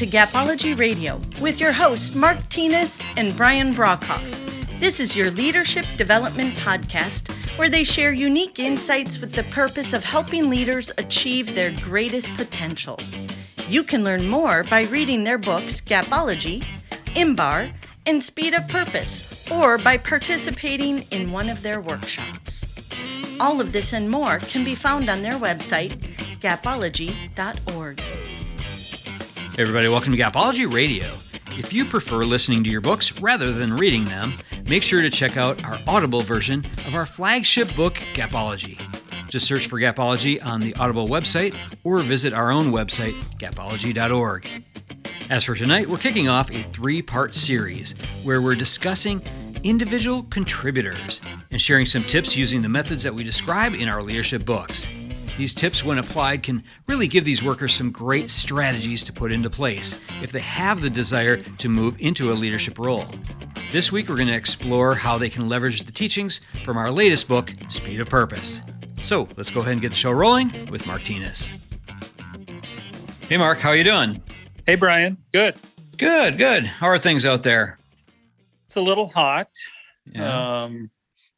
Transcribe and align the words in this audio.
to 0.00 0.06
Gapology 0.06 0.78
Radio 0.78 1.20
with 1.42 1.60
your 1.60 1.72
hosts 1.72 2.14
Mark 2.14 2.38
Tinas 2.48 3.04
and 3.18 3.36
Brian 3.36 3.74
Brockhoff. 3.74 4.24
This 4.80 4.98
is 4.98 5.14
your 5.14 5.30
leadership 5.30 5.84
development 5.98 6.54
podcast 6.54 7.30
where 7.58 7.68
they 7.68 7.84
share 7.84 8.10
unique 8.10 8.58
insights 8.58 9.20
with 9.20 9.32
the 9.32 9.42
purpose 9.42 9.92
of 9.92 10.02
helping 10.02 10.48
leaders 10.48 10.90
achieve 10.96 11.54
their 11.54 11.70
greatest 11.70 12.32
potential. 12.32 12.98
You 13.68 13.82
can 13.82 14.02
learn 14.02 14.26
more 14.26 14.64
by 14.64 14.84
reading 14.84 15.24
their 15.24 15.36
books 15.36 15.82
Gapology, 15.82 16.64
IMBAR, 17.08 17.70
and 18.06 18.24
Speed 18.24 18.54
of 18.54 18.68
Purpose, 18.68 19.46
or 19.50 19.76
by 19.76 19.98
participating 19.98 21.02
in 21.10 21.30
one 21.30 21.50
of 21.50 21.60
their 21.60 21.82
workshops. 21.82 22.64
All 23.38 23.60
of 23.60 23.72
this 23.72 23.92
and 23.92 24.08
more 24.08 24.38
can 24.38 24.64
be 24.64 24.74
found 24.74 25.10
on 25.10 25.20
their 25.20 25.34
website, 25.34 26.00
gapology.org. 26.40 28.02
Everybody, 29.60 29.88
welcome 29.88 30.12
to 30.12 30.18
Gapology 30.18 30.72
Radio. 30.72 31.04
If 31.50 31.70
you 31.70 31.84
prefer 31.84 32.24
listening 32.24 32.64
to 32.64 32.70
your 32.70 32.80
books 32.80 33.20
rather 33.20 33.52
than 33.52 33.74
reading 33.74 34.06
them, 34.06 34.32
make 34.66 34.82
sure 34.82 35.02
to 35.02 35.10
check 35.10 35.36
out 35.36 35.62
our 35.66 35.78
Audible 35.86 36.22
version 36.22 36.64
of 36.86 36.94
our 36.94 37.04
flagship 37.04 37.76
book, 37.76 37.96
Gapology. 38.14 38.80
Just 39.28 39.46
search 39.46 39.66
for 39.66 39.78
Gapology 39.78 40.42
on 40.42 40.62
the 40.62 40.74
Audible 40.76 41.08
website 41.08 41.54
or 41.84 41.98
visit 41.98 42.32
our 42.32 42.50
own 42.50 42.72
website, 42.72 43.20
gapology.org. 43.36 44.48
As 45.28 45.44
for 45.44 45.54
tonight, 45.54 45.86
we're 45.86 45.98
kicking 45.98 46.26
off 46.26 46.50
a 46.50 46.62
three 46.62 47.02
part 47.02 47.34
series 47.34 47.94
where 48.22 48.40
we're 48.40 48.54
discussing 48.54 49.20
individual 49.62 50.22
contributors 50.30 51.20
and 51.50 51.60
sharing 51.60 51.84
some 51.84 52.04
tips 52.04 52.34
using 52.34 52.62
the 52.62 52.68
methods 52.70 53.02
that 53.02 53.14
we 53.14 53.22
describe 53.24 53.74
in 53.74 53.90
our 53.90 54.02
leadership 54.02 54.46
books. 54.46 54.88
These 55.36 55.54
tips, 55.54 55.84
when 55.84 55.98
applied, 55.98 56.42
can 56.42 56.62
really 56.86 57.08
give 57.08 57.24
these 57.24 57.42
workers 57.42 57.72
some 57.72 57.90
great 57.90 58.28
strategies 58.28 59.02
to 59.04 59.12
put 59.12 59.32
into 59.32 59.48
place 59.48 59.98
if 60.22 60.32
they 60.32 60.40
have 60.40 60.82
the 60.82 60.90
desire 60.90 61.36
to 61.36 61.68
move 61.68 61.96
into 61.98 62.30
a 62.30 62.34
leadership 62.34 62.78
role. 62.78 63.06
This 63.72 63.90
week, 63.90 64.08
we're 64.08 64.16
going 64.16 64.28
to 64.28 64.34
explore 64.34 64.94
how 64.94 65.16
they 65.16 65.30
can 65.30 65.48
leverage 65.48 65.82
the 65.82 65.92
teachings 65.92 66.40
from 66.64 66.76
our 66.76 66.90
latest 66.90 67.28
book, 67.28 67.52
Speed 67.68 68.00
of 68.00 68.08
Purpose. 68.08 68.60
So 69.02 69.26
let's 69.36 69.50
go 69.50 69.60
ahead 69.60 69.72
and 69.72 69.80
get 69.80 69.90
the 69.90 69.96
show 69.96 70.12
rolling 70.12 70.70
with 70.70 70.86
Mark 70.86 71.02
Tinas. 71.02 71.50
Hey, 73.28 73.38
Mark, 73.38 73.58
how 73.58 73.70
are 73.70 73.76
you 73.76 73.84
doing? 73.84 74.22
Hey, 74.66 74.74
Brian. 74.74 75.16
Good. 75.32 75.54
Good, 75.96 76.36
good. 76.36 76.64
How 76.64 76.86
are 76.88 76.98
things 76.98 77.24
out 77.24 77.42
there? 77.42 77.78
It's 78.66 78.76
a 78.76 78.80
little 78.80 79.08
hot. 79.08 79.48
Yeah. 80.06 80.62
Um, 80.62 80.90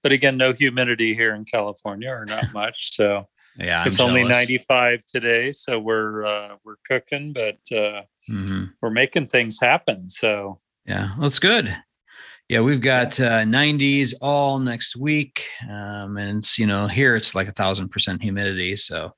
but 0.03 0.13
again, 0.13 0.37
no 0.37 0.53
humidity 0.53 1.15
here 1.15 1.35
in 1.35 1.45
California, 1.45 2.11
or 2.11 2.25
not 2.25 2.45
much. 2.53 2.97
So 2.97 3.29
yeah, 3.57 3.83
I'm 3.83 3.87
it's 3.89 3.97
jealous. 3.97 4.11
only 4.11 4.25
95 4.25 5.05
today, 5.05 5.53
so 5.53 5.79
we're 5.79 6.25
uh, 6.25 6.57
we're 6.65 6.77
cooking, 6.87 7.33
but 7.33 7.59
uh, 7.71 8.03
mm-hmm. 8.31 8.65
we're 8.81 8.91
making 8.91 9.27
things 9.27 9.61
happen. 9.61 10.09
So 10.09 10.61
yeah, 10.87 11.11
it's 11.21 11.39
good. 11.39 11.75
Yeah, 12.49 12.61
we've 12.61 12.81
got 12.81 13.19
uh, 13.21 13.43
90s 13.43 14.15
all 14.21 14.59
next 14.59 14.97
week, 14.97 15.47
um, 15.71 16.17
and 16.17 16.39
it's 16.39 16.59
you 16.59 16.67
know 16.67 16.87
here 16.87 17.17
it's 17.17 17.35
like 17.35 17.49
a 17.49 17.53
thousand 17.53 17.89
percent 17.89 18.23
humidity, 18.23 18.77
so 18.77 19.15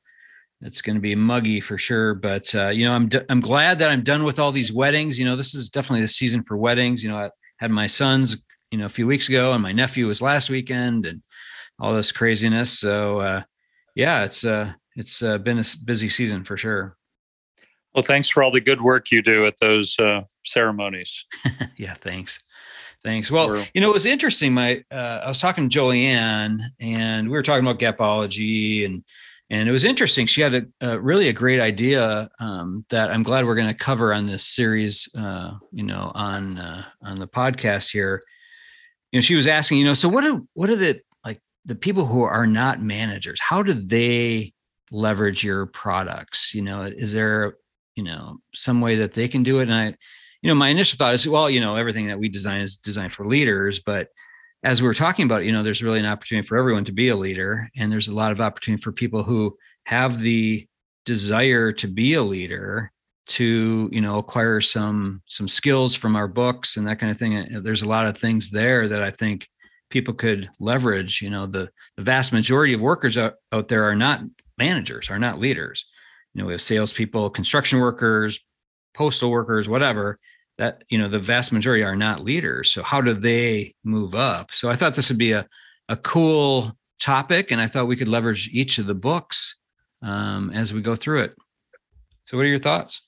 it's 0.60 0.82
going 0.82 0.96
to 0.96 1.00
be 1.00 1.14
muggy 1.14 1.60
for 1.60 1.78
sure. 1.78 2.14
But 2.14 2.54
uh, 2.54 2.68
you 2.68 2.84
know, 2.84 2.92
I'm 2.92 3.08
d- 3.08 3.22
I'm 3.28 3.40
glad 3.40 3.78
that 3.78 3.90
I'm 3.90 4.02
done 4.02 4.24
with 4.24 4.38
all 4.38 4.52
these 4.52 4.72
weddings. 4.72 5.18
You 5.18 5.24
know, 5.24 5.36
this 5.36 5.54
is 5.54 5.70
definitely 5.70 6.02
the 6.02 6.08
season 6.08 6.42
for 6.42 6.56
weddings. 6.56 7.02
You 7.02 7.10
know, 7.10 7.18
I 7.18 7.30
had 7.58 7.70
my 7.70 7.86
sons 7.86 8.42
you 8.70 8.78
know 8.78 8.86
a 8.86 8.90
few 8.90 9.06
weeks 9.06 9.28
ago, 9.28 9.52
and 9.52 9.62
my 9.62 9.72
nephew 9.72 10.06
was 10.06 10.20
last 10.20 10.50
weekend, 10.50 11.06
and 11.06 11.22
all 11.78 11.94
this 11.94 12.12
craziness. 12.12 12.78
So 12.78 13.18
uh, 13.18 13.42
yeah, 13.94 14.24
it's 14.24 14.44
uh, 14.44 14.72
it's 14.96 15.22
uh, 15.22 15.38
been 15.38 15.58
a 15.58 15.64
busy 15.84 16.08
season 16.08 16.44
for 16.44 16.56
sure. 16.56 16.96
Well, 17.94 18.02
thanks 18.02 18.28
for 18.28 18.42
all 18.42 18.50
the 18.50 18.60
good 18.60 18.80
work 18.80 19.10
you 19.12 19.22
do 19.22 19.46
at 19.46 19.58
those 19.60 19.96
uh, 19.98 20.22
ceremonies. 20.44 21.26
yeah, 21.76 21.94
thanks. 21.94 22.42
Thanks. 23.04 23.30
Well, 23.30 23.48
We're, 23.48 23.66
you 23.74 23.80
know, 23.80 23.90
it 23.90 23.94
was 23.94 24.06
interesting. 24.06 24.52
My 24.52 24.82
uh, 24.90 25.20
I 25.24 25.28
was 25.28 25.38
talking 25.38 25.68
to 25.68 25.78
Jolieanne, 25.78 26.58
and 26.80 27.28
we 27.28 27.32
were 27.32 27.42
talking 27.42 27.64
about 27.64 27.78
gapology, 27.78 28.84
and 28.84 29.04
and 29.50 29.68
it 29.68 29.72
was 29.72 29.84
interesting. 29.84 30.26
She 30.26 30.40
had 30.40 30.54
a, 30.54 30.64
a 30.80 30.98
really 30.98 31.28
a 31.28 31.32
great 31.32 31.60
idea 31.60 32.28
um, 32.40 32.84
that 32.88 33.10
I'm 33.10 33.22
glad 33.22 33.44
we're 33.44 33.54
going 33.54 33.68
to 33.68 33.74
cover 33.74 34.12
on 34.12 34.26
this 34.26 34.44
series. 34.44 35.08
Uh, 35.16 35.52
you 35.70 35.84
know, 35.84 36.10
on 36.14 36.58
uh, 36.58 36.84
on 37.02 37.20
the 37.20 37.28
podcast 37.28 37.92
here. 37.92 38.22
You 39.12 39.18
know, 39.18 39.22
she 39.22 39.36
was 39.36 39.46
asking, 39.46 39.78
you 39.78 39.84
know, 39.84 39.94
so 39.94 40.08
what 40.08 40.22
do 40.22 40.48
what 40.54 40.70
are 40.70 40.76
the 40.76 41.00
the 41.64 41.74
people 41.74 42.04
who 42.04 42.22
are 42.22 42.46
not 42.46 42.82
managers 42.82 43.40
how 43.40 43.62
do 43.62 43.72
they 43.72 44.52
leverage 44.90 45.42
your 45.42 45.66
products? 45.66 46.54
You 46.54 46.62
know 46.62 46.82
is 46.82 47.12
there 47.12 47.56
you 47.96 48.04
know 48.04 48.38
some 48.54 48.80
way 48.80 48.96
that 48.96 49.14
they 49.14 49.28
can 49.28 49.42
do 49.42 49.60
it? 49.60 49.64
And 49.64 49.74
i 49.74 49.94
you 50.42 50.48
know 50.48 50.54
my 50.54 50.68
initial 50.68 50.98
thought 50.98 51.14
is 51.14 51.26
well 51.26 51.48
you 51.48 51.60
know 51.60 51.74
everything 51.74 52.06
that 52.06 52.18
we 52.18 52.28
design 52.28 52.60
is 52.60 52.76
designed 52.76 53.12
for 53.12 53.26
leaders 53.26 53.80
but 53.80 54.08
as 54.62 54.82
we 54.82 54.86
were 54.86 54.94
talking 54.94 55.24
about 55.24 55.44
you 55.44 55.52
know 55.52 55.62
there's 55.62 55.82
really 55.82 55.98
an 55.98 56.06
opportunity 56.06 56.46
for 56.46 56.58
everyone 56.58 56.84
to 56.84 56.92
be 56.92 57.08
a 57.08 57.16
leader 57.16 57.68
and 57.76 57.90
there's 57.90 58.08
a 58.08 58.14
lot 58.14 58.30
of 58.30 58.42
opportunity 58.42 58.82
for 58.82 58.92
people 58.92 59.22
who 59.22 59.56
have 59.86 60.20
the 60.20 60.66
desire 61.06 61.72
to 61.72 61.88
be 61.88 62.14
a 62.14 62.22
leader 62.22 62.92
to 63.26 63.88
you 63.90 64.02
know 64.02 64.18
acquire 64.18 64.60
some 64.60 65.22
some 65.26 65.48
skills 65.48 65.94
from 65.94 66.14
our 66.14 66.28
books 66.28 66.76
and 66.76 66.86
that 66.86 66.98
kind 66.98 67.10
of 67.10 67.16
thing. 67.18 67.46
There's 67.62 67.82
a 67.82 67.88
lot 67.88 68.06
of 68.06 68.16
things 68.16 68.50
there 68.50 68.86
that 68.88 69.02
i 69.02 69.10
think 69.10 69.48
people 69.90 70.14
could 70.14 70.48
leverage 70.58 71.22
you 71.22 71.30
know 71.30 71.46
the, 71.46 71.70
the 71.96 72.02
vast 72.02 72.32
majority 72.32 72.74
of 72.74 72.80
workers 72.80 73.16
out, 73.16 73.34
out 73.52 73.68
there 73.68 73.84
are 73.84 73.94
not 73.94 74.20
managers 74.58 75.10
are 75.10 75.18
not 75.18 75.38
leaders. 75.38 75.86
You 76.32 76.40
know 76.40 76.46
we 76.46 76.52
have 76.52 76.62
salespeople 76.62 77.30
construction 77.30 77.80
workers 77.80 78.40
postal 78.94 79.30
workers 79.30 79.68
whatever 79.68 80.18
that 80.58 80.84
you 80.88 80.98
know 80.98 81.08
the 81.08 81.18
vast 81.18 81.52
majority 81.52 81.82
are 81.82 81.96
not 81.96 82.22
leaders. 82.22 82.72
So 82.72 82.82
how 82.82 83.00
do 83.00 83.12
they 83.12 83.74
move 83.84 84.14
up? 84.14 84.50
So 84.52 84.68
i 84.68 84.76
thought 84.76 84.94
this 84.94 85.10
would 85.10 85.18
be 85.18 85.32
a, 85.32 85.46
a 85.88 85.96
cool 85.96 86.72
topic 87.00 87.50
and 87.50 87.60
i 87.60 87.66
thought 87.66 87.88
we 87.88 87.96
could 87.96 88.08
leverage 88.08 88.48
each 88.52 88.78
of 88.78 88.86
the 88.86 88.94
books 88.94 89.56
um, 90.02 90.50
as 90.50 90.72
we 90.72 90.80
go 90.80 90.94
through 90.94 91.22
it. 91.22 91.34
So 92.26 92.36
what 92.36 92.46
are 92.46 92.48
your 92.48 92.58
thoughts? 92.58 93.06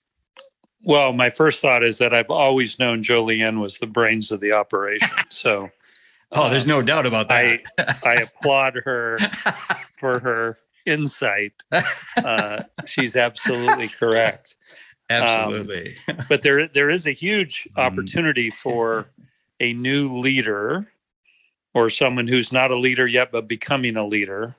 Well 0.84 1.12
my 1.12 1.30
first 1.30 1.62
thought 1.62 1.82
is 1.82 1.98
that 1.98 2.14
i've 2.14 2.30
always 2.30 2.78
known 2.78 3.02
jolieanne 3.02 3.60
was 3.60 3.78
the 3.78 3.86
brains 3.86 4.30
of 4.30 4.40
the 4.40 4.52
operation 4.52 5.08
so 5.30 5.68
Oh, 6.36 6.50
there's 6.50 6.66
no 6.66 6.82
doubt 6.82 7.06
about 7.06 7.28
that. 7.28 7.62
I, 7.78 7.94
I 8.04 8.14
applaud 8.16 8.80
her 8.84 9.18
for 9.98 10.18
her 10.20 10.58
insight. 10.84 11.64
Uh, 12.16 12.62
she's 12.86 13.16
absolutely 13.16 13.88
correct. 13.88 14.56
Absolutely. 15.08 15.96
Um, 16.08 16.16
but 16.28 16.42
there, 16.42 16.66
there 16.66 16.90
is 16.90 17.06
a 17.06 17.12
huge 17.12 17.68
mm. 17.76 17.80
opportunity 17.80 18.50
for 18.50 19.08
a 19.60 19.72
new 19.72 20.16
leader 20.18 20.88
or 21.74 21.88
someone 21.90 22.26
who's 22.26 22.52
not 22.52 22.72
a 22.72 22.76
leader 22.76 23.06
yet, 23.06 23.30
but 23.30 23.46
becoming 23.46 23.96
a 23.96 24.04
leader 24.04 24.56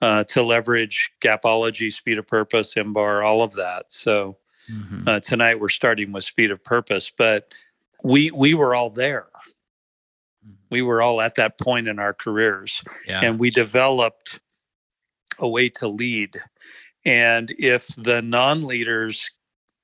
uh, 0.00 0.22
to 0.24 0.42
leverage 0.44 1.10
gapology, 1.20 1.92
speed 1.92 2.16
of 2.16 2.28
purpose, 2.28 2.74
IMBAR, 2.74 3.24
all 3.24 3.42
of 3.42 3.54
that. 3.54 3.90
So 3.90 4.36
mm-hmm. 4.72 5.08
uh, 5.08 5.18
tonight 5.18 5.58
we're 5.58 5.68
starting 5.68 6.12
with 6.12 6.22
speed 6.22 6.52
of 6.52 6.62
purpose, 6.62 7.10
but 7.10 7.52
we 8.04 8.30
we 8.30 8.54
were 8.54 8.76
all 8.76 8.90
there 8.90 9.26
we 10.70 10.82
were 10.82 11.02
all 11.02 11.20
at 11.20 11.34
that 11.36 11.58
point 11.58 11.88
in 11.88 11.98
our 11.98 12.12
careers. 12.12 12.82
Yeah. 13.06 13.20
and 13.22 13.40
we 13.40 13.50
developed 13.50 14.40
a 15.38 15.48
way 15.48 15.68
to 15.70 15.88
lead. 15.88 16.40
And 17.04 17.54
if 17.58 17.86
the 17.96 18.20
non-leaders 18.22 19.30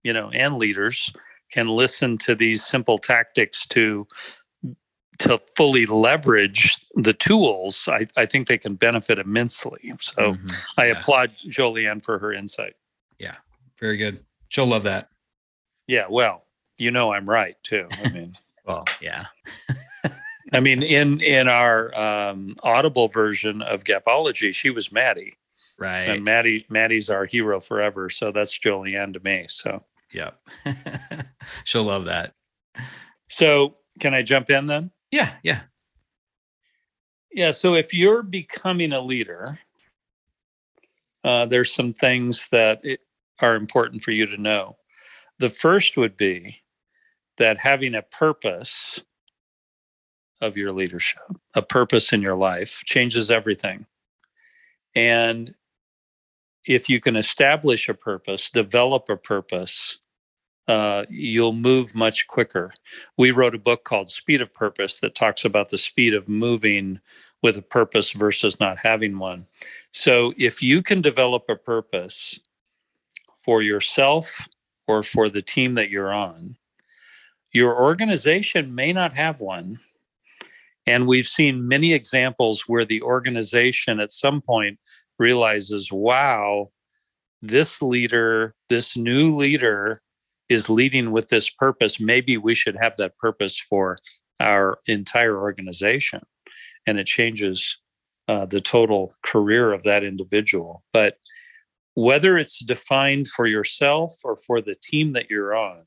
you 0.04 0.12
know 0.12 0.30
and 0.32 0.58
leaders 0.58 1.12
can 1.50 1.66
listen 1.66 2.16
to 2.18 2.36
these 2.36 2.64
simple 2.64 2.98
tactics 2.98 3.66
to 3.66 4.06
to 5.18 5.40
fully 5.56 5.86
leverage 5.86 6.76
the 6.94 7.12
tools 7.12 7.88
i, 7.88 8.06
I 8.16 8.26
think 8.26 8.46
they 8.46 8.58
can 8.58 8.76
benefit 8.76 9.18
immensely. 9.18 9.92
So 9.98 10.34
mm-hmm. 10.34 10.48
i 10.78 10.86
yeah. 10.86 10.98
applaud 10.98 11.32
jolieanne 11.48 12.02
for 12.04 12.18
her 12.20 12.32
insight. 12.32 12.74
Yeah. 13.18 13.36
Very 13.80 13.96
good. 13.96 14.20
She'll 14.48 14.66
love 14.66 14.84
that. 14.84 15.08
Yeah 15.88 16.06
well 16.08 16.44
you 16.78 16.90
know 16.90 17.12
i'm 17.12 17.28
right 17.28 17.56
too. 17.64 17.88
I 18.04 18.08
mean 18.12 18.36
well 18.64 18.84
yeah 19.00 19.24
I 20.54 20.60
mean, 20.60 20.82
in 20.82 21.20
in 21.20 21.48
our 21.48 21.96
um, 21.98 22.54
Audible 22.62 23.08
version 23.08 23.60
of 23.60 23.84
Gapology, 23.84 24.54
she 24.54 24.70
was 24.70 24.92
Maddie, 24.92 25.34
right? 25.78 26.02
And 26.02 26.24
Maddie 26.24 26.64
Maddie's 26.68 27.10
our 27.10 27.24
hero 27.26 27.60
forever. 27.60 28.08
So 28.08 28.30
that's 28.30 28.56
Jolieanne 28.58 29.12
to 29.14 29.20
me. 29.20 29.46
So 29.48 29.82
yep, 30.12 30.38
she'll 31.64 31.84
love 31.84 32.04
that. 32.04 32.34
So 33.28 33.76
can 33.98 34.14
I 34.14 34.22
jump 34.22 34.48
in 34.48 34.66
then? 34.66 34.92
Yeah, 35.10 35.32
yeah, 35.42 35.62
yeah. 37.32 37.50
So 37.50 37.74
if 37.74 37.92
you're 37.92 38.22
becoming 38.22 38.92
a 38.92 39.00
leader, 39.00 39.58
uh, 41.24 41.46
there's 41.46 41.74
some 41.74 41.92
things 41.92 42.48
that 42.52 42.82
are 43.40 43.56
important 43.56 44.04
for 44.04 44.12
you 44.12 44.26
to 44.26 44.36
know. 44.36 44.76
The 45.40 45.50
first 45.50 45.96
would 45.96 46.16
be 46.16 46.62
that 47.38 47.58
having 47.58 47.96
a 47.96 48.02
purpose 48.02 49.00
of 50.40 50.56
your 50.56 50.72
leadership, 50.72 51.22
a 51.54 51.62
purpose 51.62 52.12
in 52.12 52.22
your 52.22 52.36
life 52.36 52.82
changes 52.84 53.30
everything. 53.30 53.86
And 54.94 55.54
if 56.66 56.88
you 56.88 57.00
can 57.00 57.16
establish 57.16 57.88
a 57.88 57.94
purpose, 57.94 58.50
develop 58.50 59.08
a 59.08 59.16
purpose, 59.16 59.98
uh, 60.66 61.04
you'll 61.10 61.52
move 61.52 61.94
much 61.94 62.26
quicker. 62.26 62.72
We 63.18 63.30
wrote 63.30 63.54
a 63.54 63.58
book 63.58 63.84
called 63.84 64.08
Speed 64.08 64.40
of 64.40 64.52
Purpose 64.54 64.98
that 65.00 65.14
talks 65.14 65.44
about 65.44 65.70
the 65.70 65.78
speed 65.78 66.14
of 66.14 66.28
moving 66.28 67.00
with 67.42 67.58
a 67.58 67.62
purpose 67.62 68.12
versus 68.12 68.58
not 68.58 68.78
having 68.78 69.18
one. 69.18 69.46
So 69.90 70.32
if 70.38 70.62
you 70.62 70.82
can 70.82 71.02
develop 71.02 71.44
a 71.48 71.56
purpose 71.56 72.40
for 73.36 73.60
yourself 73.60 74.48
or 74.86 75.02
for 75.02 75.28
the 75.28 75.42
team 75.42 75.74
that 75.74 75.90
you're 75.90 76.12
on, 76.14 76.56
your 77.52 77.78
organization 77.78 78.74
may 78.74 78.92
not 78.92 79.12
have 79.12 79.40
one. 79.40 79.78
And 80.86 81.06
we've 81.06 81.26
seen 81.26 81.66
many 81.66 81.92
examples 81.92 82.64
where 82.66 82.84
the 82.84 83.02
organization 83.02 84.00
at 84.00 84.12
some 84.12 84.40
point 84.40 84.78
realizes, 85.18 85.90
wow, 85.90 86.70
this 87.40 87.80
leader, 87.80 88.54
this 88.68 88.96
new 88.96 89.36
leader 89.36 90.02
is 90.48 90.68
leading 90.68 91.10
with 91.10 91.28
this 91.28 91.48
purpose. 91.50 91.98
Maybe 91.98 92.36
we 92.36 92.54
should 92.54 92.76
have 92.80 92.96
that 92.96 93.16
purpose 93.18 93.58
for 93.58 93.98
our 94.40 94.78
entire 94.86 95.38
organization. 95.40 96.20
And 96.86 96.98
it 96.98 97.06
changes 97.06 97.78
uh, 98.28 98.46
the 98.46 98.60
total 98.60 99.14
career 99.22 99.72
of 99.72 99.82
that 99.84 100.04
individual. 100.04 100.82
But 100.92 101.16
whether 101.94 102.36
it's 102.36 102.64
defined 102.64 103.28
for 103.28 103.46
yourself 103.46 104.12
or 104.24 104.36
for 104.36 104.60
the 104.60 104.74
team 104.82 105.12
that 105.12 105.30
you're 105.30 105.54
on, 105.54 105.84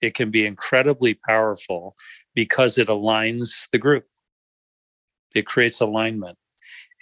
it 0.00 0.14
can 0.14 0.30
be 0.30 0.46
incredibly 0.46 1.14
powerful 1.14 1.96
because 2.38 2.78
it 2.78 2.86
aligns 2.86 3.68
the 3.72 3.78
group. 3.78 4.06
It 5.34 5.44
creates 5.44 5.80
alignment 5.80 6.38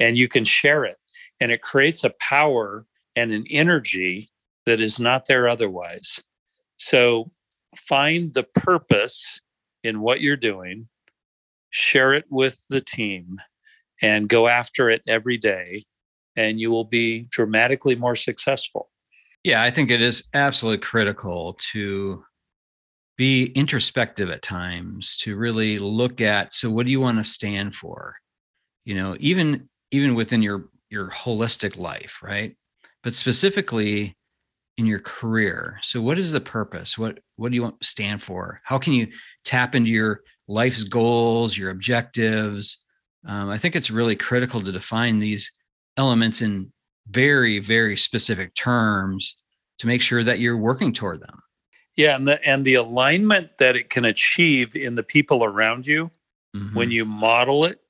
and 0.01 0.17
you 0.17 0.29
can 0.29 0.45
share 0.45 0.87
it. 0.87 0.97
And 1.41 1.53
it 1.53 1.61
creates 1.61 2.05
a 2.05 2.15
power 2.19 2.87
and 3.17 3.33
an 3.33 3.45
energy 3.51 4.31
that 4.65 4.81
is 4.81 4.99
not 4.99 5.27
there 5.29 5.47
otherwise. 5.47 6.23
So 6.79 7.33
find 7.77 8.33
the 8.33 8.45
purpose 8.45 9.43
in 9.85 10.01
what 10.01 10.23
you're 10.23 10.39
doing, 10.39 10.89
share 11.69 12.15
it 12.15 12.25
with 12.31 12.65
the 12.71 12.81
team, 12.81 13.37
and 14.01 14.31
go 14.31 14.49
after 14.49 14.89
it 14.89 15.03
every 15.07 15.37
day, 15.37 15.83
and 16.35 16.59
you 16.59 16.71
will 16.71 16.85
be 16.85 17.29
dramatically 17.31 17.95
more 17.95 18.17
successful. 18.17 18.89
Yeah, 19.45 19.63
I 19.63 19.71
think 19.71 19.91
it 19.91 20.01
is 20.01 20.27
absolutely 20.33 20.79
critical 20.79 21.59
to 21.73 22.25
be 23.17 23.47
introspective 23.55 24.31
at 24.31 24.43
times 24.43 25.17
to 25.17 25.37
really 25.37 25.79
look 25.79 26.21
at 26.21 26.53
so 26.53 26.71
what 26.71 26.87
do 26.87 26.93
you 26.93 27.01
want 27.01 27.19
to 27.19 27.25
stand 27.25 27.75
for 27.75 28.15
you 28.85 28.95
know 28.95 29.17
even 29.21 29.69
even 29.91 30.15
within 30.15 30.43
your 30.43 30.69
your 30.91 31.09
holistic 31.09 31.79
life 31.79 32.21
right 32.23 32.57
but 33.03 33.15
specifically 33.15 34.17
in 34.79 34.87
your 34.87 34.99
career. 34.99 35.79
So 35.83 36.01
what 36.03 36.19
is 36.19 36.33
the 36.33 36.41
purpose? 36.41 36.99
What 36.99 37.21
what 37.37 37.51
do 37.51 37.55
you 37.55 37.63
want 37.63 37.81
to 37.81 37.87
stand 37.87 38.23
for? 38.23 38.61
How 38.65 38.79
can 38.79 38.93
you 38.93 39.09
tap 39.45 39.75
into 39.75 39.91
your 39.91 40.21
life's 40.49 40.85
goals, 40.85 41.57
your 41.57 41.71
objectives? 41.71 42.85
Um, 43.27 43.49
I 43.49 43.59
think 43.59 43.75
it's 43.75 43.91
really 43.91 44.17
critical 44.17 44.63
to 44.63 44.73
define 44.73 45.19
these 45.19 45.51
elements 45.97 46.43
in 46.43 46.73
very, 47.09 47.59
very 47.59 47.97
specific 47.97 48.55
terms 48.55 49.37
to 49.79 49.87
make 49.87 50.03
sure 50.03 50.23
that 50.23 50.39
you're 50.39 50.59
working 50.59 50.93
toward 50.93 51.21
them. 51.21 51.39
Yeah, 51.97 52.17
and 52.17 52.27
the 52.27 52.45
and 52.47 52.65
the 52.65 52.75
alignment 52.75 53.59
that 53.59 53.75
it 53.75 53.89
can 53.89 54.05
achieve 54.05 54.77
in 54.77 54.97
the 54.97 55.03
people 55.03 55.45
around 55.45 55.87
you 55.87 56.11
mm-hmm. 56.55 56.77
when 56.77 56.91
you 56.91 57.05
model 57.05 57.65
it 57.65 57.81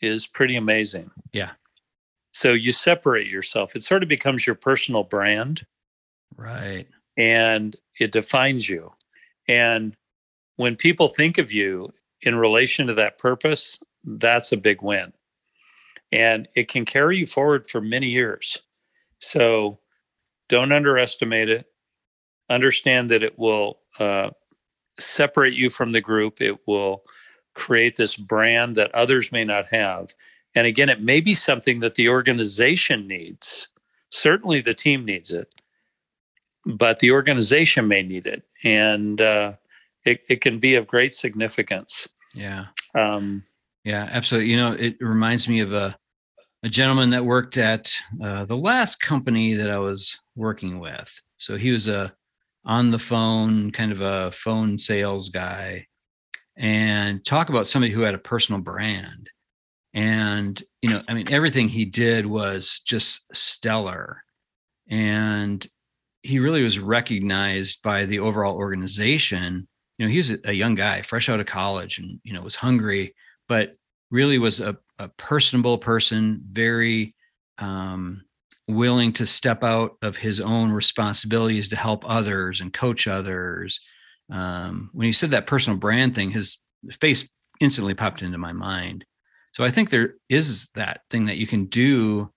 is 0.00 0.26
pretty 0.26 0.56
amazing. 0.56 1.10
Yeah. 1.32 1.50
So 2.32 2.52
you 2.52 2.72
separate 2.72 3.26
yourself. 3.26 3.76
It 3.76 3.82
sort 3.82 4.02
of 4.02 4.08
becomes 4.08 4.46
your 4.46 4.54
personal 4.54 5.04
brand. 5.04 5.66
Right. 6.36 6.86
And 7.16 7.76
it 7.98 8.12
defines 8.12 8.68
you. 8.68 8.92
And 9.48 9.96
when 10.56 10.76
people 10.76 11.08
think 11.08 11.38
of 11.38 11.52
you 11.52 11.90
in 12.22 12.36
relation 12.36 12.86
to 12.86 12.94
that 12.94 13.18
purpose, 13.18 13.78
that's 14.04 14.52
a 14.52 14.56
big 14.56 14.82
win. 14.82 15.12
And 16.12 16.48
it 16.54 16.68
can 16.68 16.84
carry 16.84 17.18
you 17.18 17.26
forward 17.26 17.68
for 17.68 17.80
many 17.80 18.08
years. 18.08 18.58
So 19.18 19.78
don't 20.48 20.72
underestimate 20.72 21.48
it. 21.48 21.66
Understand 22.50 23.10
that 23.10 23.22
it 23.22 23.38
will 23.38 23.78
uh, 23.98 24.30
separate 24.98 25.54
you 25.54 25.70
from 25.70 25.92
the 25.92 26.00
group. 26.00 26.42
It 26.42 26.66
will 26.66 27.04
create 27.54 27.96
this 27.96 28.16
brand 28.16 28.76
that 28.76 28.94
others 28.94 29.32
may 29.32 29.44
not 29.44 29.66
have. 29.66 30.14
And 30.54 30.66
again, 30.66 30.88
it 30.88 31.00
may 31.00 31.20
be 31.20 31.34
something 31.34 31.80
that 31.80 31.94
the 31.94 32.08
organization 32.08 33.06
needs. 33.06 33.68
Certainly 34.10 34.62
the 34.62 34.74
team 34.74 35.04
needs 35.04 35.30
it 35.30 35.48
but 36.66 36.98
the 36.98 37.10
organization 37.10 37.88
may 37.88 38.02
need 38.02 38.26
it, 38.26 38.42
and 38.64 39.20
uh, 39.20 39.54
it 40.04 40.22
it 40.28 40.40
can 40.40 40.58
be 40.58 40.74
of 40.74 40.86
great 40.86 41.14
significance. 41.14 42.08
Yeah. 42.34 42.66
Um, 42.94 43.44
yeah, 43.84 44.08
absolutely. 44.10 44.50
You 44.50 44.56
know, 44.56 44.72
it 44.72 44.96
reminds 45.00 45.48
me 45.48 45.60
of 45.60 45.72
a 45.72 45.96
a 46.62 46.68
gentleman 46.68 47.10
that 47.10 47.24
worked 47.24 47.56
at 47.56 47.90
uh, 48.22 48.44
the 48.44 48.56
last 48.56 49.00
company 49.00 49.54
that 49.54 49.70
I 49.70 49.78
was 49.78 50.20
working 50.36 50.78
with. 50.78 51.20
So 51.38 51.56
he 51.56 51.70
was 51.70 51.88
a 51.88 52.12
on 52.64 52.90
the 52.90 52.98
phone 52.98 53.70
kind 53.70 53.92
of 53.92 54.00
a 54.00 54.30
phone 54.30 54.78
sales 54.78 55.28
guy, 55.28 55.86
and 56.56 57.24
talk 57.24 57.48
about 57.48 57.66
somebody 57.66 57.92
who 57.92 58.02
had 58.02 58.14
a 58.14 58.18
personal 58.18 58.60
brand. 58.60 59.30
And 59.94 60.62
you 60.82 60.90
know, 60.90 61.02
I 61.08 61.14
mean, 61.14 61.32
everything 61.32 61.68
he 61.68 61.84
did 61.84 62.26
was 62.26 62.80
just 62.80 63.24
stellar. 63.34 64.22
And 64.88 65.66
he 66.22 66.38
really 66.38 66.62
was 66.62 66.78
recognized 66.78 67.82
by 67.82 68.04
the 68.04 68.20
overall 68.20 68.56
organization. 68.56 69.66
You 69.98 70.06
know, 70.06 70.10
he 70.10 70.18
was 70.18 70.36
a 70.44 70.52
young 70.52 70.74
guy, 70.74 71.02
fresh 71.02 71.28
out 71.28 71.40
of 71.40 71.46
college, 71.46 71.98
and 71.98 72.20
you 72.24 72.32
know 72.32 72.42
was 72.42 72.56
hungry, 72.56 73.14
but 73.48 73.76
really 74.10 74.38
was 74.38 74.60
a, 74.60 74.76
a 74.98 75.08
personable 75.16 75.78
person, 75.78 76.42
very 76.50 77.14
um, 77.58 78.22
willing 78.74 79.12
to 79.14 79.26
step 79.26 79.62
out 79.62 79.96
of 80.02 80.16
his 80.16 80.40
own 80.40 80.72
responsibilities 80.72 81.68
to 81.68 81.76
help 81.76 82.04
others 82.06 82.60
and 82.60 82.72
coach 82.72 83.06
others. 83.06 83.80
Um, 84.30 84.90
when 84.92 85.06
he 85.06 85.12
said 85.12 85.30
that 85.32 85.46
personal 85.46 85.78
brand 85.78 86.14
thing, 86.14 86.30
his 86.30 86.58
face 87.00 87.28
instantly 87.60 87.94
popped 87.94 88.22
into 88.22 88.38
my 88.38 88.52
mind. 88.52 89.04
So 89.52 89.64
I 89.64 89.70
think 89.70 89.90
there 89.90 90.14
is 90.28 90.68
that 90.74 91.02
thing 91.10 91.26
that 91.26 91.36
you 91.36 91.46
can 91.46 91.66
do 91.66 92.32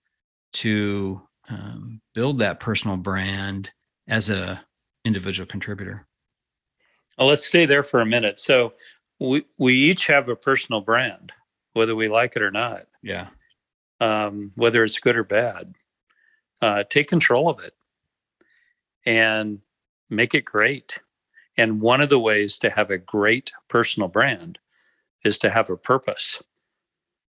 to 0.54 1.22
um, 1.48 2.00
build 2.14 2.38
that 2.40 2.60
personal 2.60 2.96
brand 2.96 3.70
as 4.08 4.30
a 4.30 4.62
individual 5.04 5.46
contributor. 5.46 6.06
Well 7.18 7.28
let's 7.28 7.46
stay 7.46 7.66
there 7.66 7.82
for 7.82 8.00
a 8.00 8.06
minute. 8.06 8.38
So 8.38 8.74
we 9.20 9.44
we 9.58 9.74
each 9.74 10.08
have 10.08 10.28
a 10.28 10.36
personal 10.36 10.80
brand 10.80 11.32
whether 11.74 11.94
we 11.94 12.08
like 12.08 12.36
it 12.36 12.42
or 12.42 12.50
not. 12.50 12.82
Yeah. 13.02 13.28
Um, 14.00 14.52
whether 14.54 14.82
it's 14.82 14.98
good 14.98 15.16
or 15.16 15.24
bad 15.24 15.74
uh, 16.64 16.82
take 16.88 17.08
control 17.08 17.50
of 17.50 17.60
it 17.60 17.74
and 19.04 19.60
make 20.08 20.34
it 20.34 20.44
great 20.44 20.98
and 21.56 21.80
one 21.80 22.00
of 22.00 22.08
the 22.08 22.18
ways 22.18 22.56
to 22.58 22.70
have 22.70 22.90
a 22.90 22.98
great 22.98 23.52
personal 23.68 24.08
brand 24.08 24.58
is 25.24 25.36
to 25.38 25.50
have 25.50 25.68
a 25.68 25.76
purpose 25.76 26.42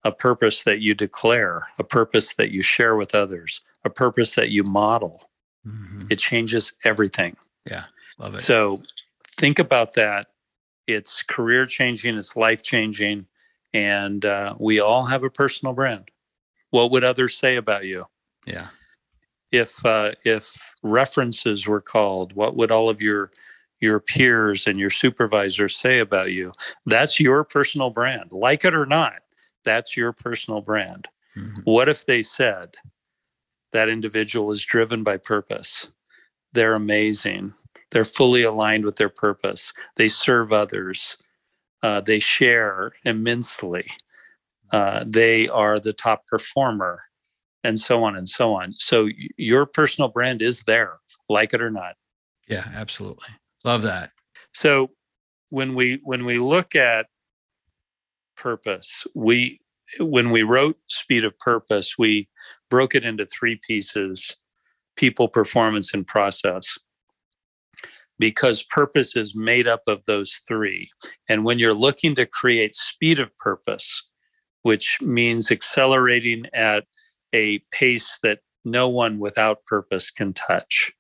a 0.04 0.12
purpose 0.12 0.64
that 0.64 0.80
you 0.80 0.94
declare 0.94 1.68
a 1.78 1.84
purpose 1.84 2.34
that 2.34 2.50
you 2.52 2.62
share 2.62 2.96
with 2.96 3.14
others 3.14 3.62
a 3.86 3.90
purpose 3.90 4.36
that 4.36 4.50
you 4.50 4.64
model. 4.64 5.30
Mm-hmm. 5.66 6.08
It 6.10 6.20
changes 6.20 6.74
everything. 6.84 7.38
Yeah, 7.66 7.86
love 8.18 8.36
it. 8.36 8.42
So 8.42 8.80
think 9.24 9.60
about 9.60 9.94
that. 9.94 10.28
It's 10.88 11.24
career 11.24 11.66
changing, 11.66 12.18
it's 12.18 12.36
life 12.36 12.64
changing, 12.64 13.28
and 13.74 14.26
uh, 14.26 14.56
we 14.60 14.80
all 14.80 15.06
have 15.06 15.24
a 15.24 15.30
personal 15.30 15.74
brand. 15.74 16.10
What 16.72 16.92
would 16.92 17.04
others 17.04 17.36
say 17.36 17.56
about 17.58 17.86
you? 17.86 18.06
Yeah. 18.46 18.68
If 19.52 19.84
uh, 19.86 20.12
if 20.24 20.76
references 20.84 21.68
were 21.68 21.82
called, 21.82 22.34
what 22.34 22.56
would 22.56 22.72
all 22.72 22.90
of 22.90 23.02
your 23.02 23.32
your 23.80 24.00
peers 24.00 24.68
and 24.68 24.80
your 24.80 24.90
supervisors 24.90 25.76
say 25.76 26.00
about 26.00 26.32
you? 26.32 26.52
That's 26.86 27.20
your 27.20 27.44
personal 27.44 27.90
brand. 27.90 28.32
Like 28.32 28.66
it 28.66 28.76
or 28.76 28.86
not, 28.86 29.22
that's 29.64 29.96
your 29.98 30.12
personal 30.14 30.62
brand. 30.62 31.08
Mm-hmm. 31.38 31.62
What 31.64 31.90
if 31.90 32.06
they 32.06 32.24
said, 32.24 32.76
that 33.72 33.90
individual 33.90 34.52
is 34.52 34.66
driven 34.66 35.04
by 35.04 35.18
purpose. 35.18 35.88
They're 36.54 36.74
amazing. 36.74 37.54
They're 37.92 38.06
fully 38.06 38.44
aligned 38.44 38.86
with 38.86 38.98
their 38.98 39.10
purpose. 39.10 39.74
They 39.96 40.10
serve 40.10 40.52
others. 40.52 41.18
Uh, 41.82 42.02
they 42.02 42.20
share 42.20 42.94
immensely. 43.06 43.88
Uh, 44.72 45.04
they 45.08 45.48
are 45.48 45.80
the 45.80 45.94
top 45.94 46.28
performer, 46.28 47.02
and 47.64 47.78
so 47.80 48.04
on 48.04 48.16
and 48.16 48.28
so 48.28 48.54
on. 48.54 48.74
So 48.76 49.10
your 49.38 49.66
personal 49.66 50.10
brand 50.10 50.42
is 50.42 50.64
there, 50.64 50.98
like 51.28 51.54
it 51.54 51.62
or 51.62 51.70
not. 51.72 51.96
Yeah, 52.48 52.68
absolutely. 52.74 53.28
Love 53.64 53.82
that. 53.84 54.12
So 54.54 54.92
when 55.50 55.76
we 55.76 56.00
when 56.04 56.26
we 56.26 56.40
look 56.40 56.76
at 56.76 57.08
purpose, 58.38 59.06
we 59.14 59.60
when 60.00 60.30
we 60.30 60.44
wrote 60.44 60.78
Speed 60.88 61.26
of 61.26 61.38
Purpose, 61.40 61.96
we 61.98 62.30
broke 62.70 62.96
it 62.96 63.04
into 63.04 63.26
three 63.26 63.60
pieces 63.68 64.36
people, 64.96 65.28
performance, 65.28 65.94
and 65.94 66.06
process. 66.06 66.78
because 68.20 68.64
purpose 68.64 69.16
is 69.16 69.34
made 69.34 69.66
up 69.68 69.82
of 69.88 70.04
those 70.06 70.42
three. 70.48 70.90
And 71.30 71.46
when 71.46 71.58
you're 71.58 71.74
looking 71.74 72.16
to 72.16 72.26
create 72.26 72.76
speed 72.76 73.18
of 73.20 73.36
purpose, 73.38 74.04
which 74.64 75.00
means 75.02 75.52
accelerating 75.52 76.44
at 76.54 76.86
a 77.34 77.60
pace 77.72 78.20
that 78.24 78.40
no 78.66 78.90
one 78.90 79.20
without 79.20 79.64
purpose 79.66 80.12
can 80.12 80.34
touch. 80.34 80.92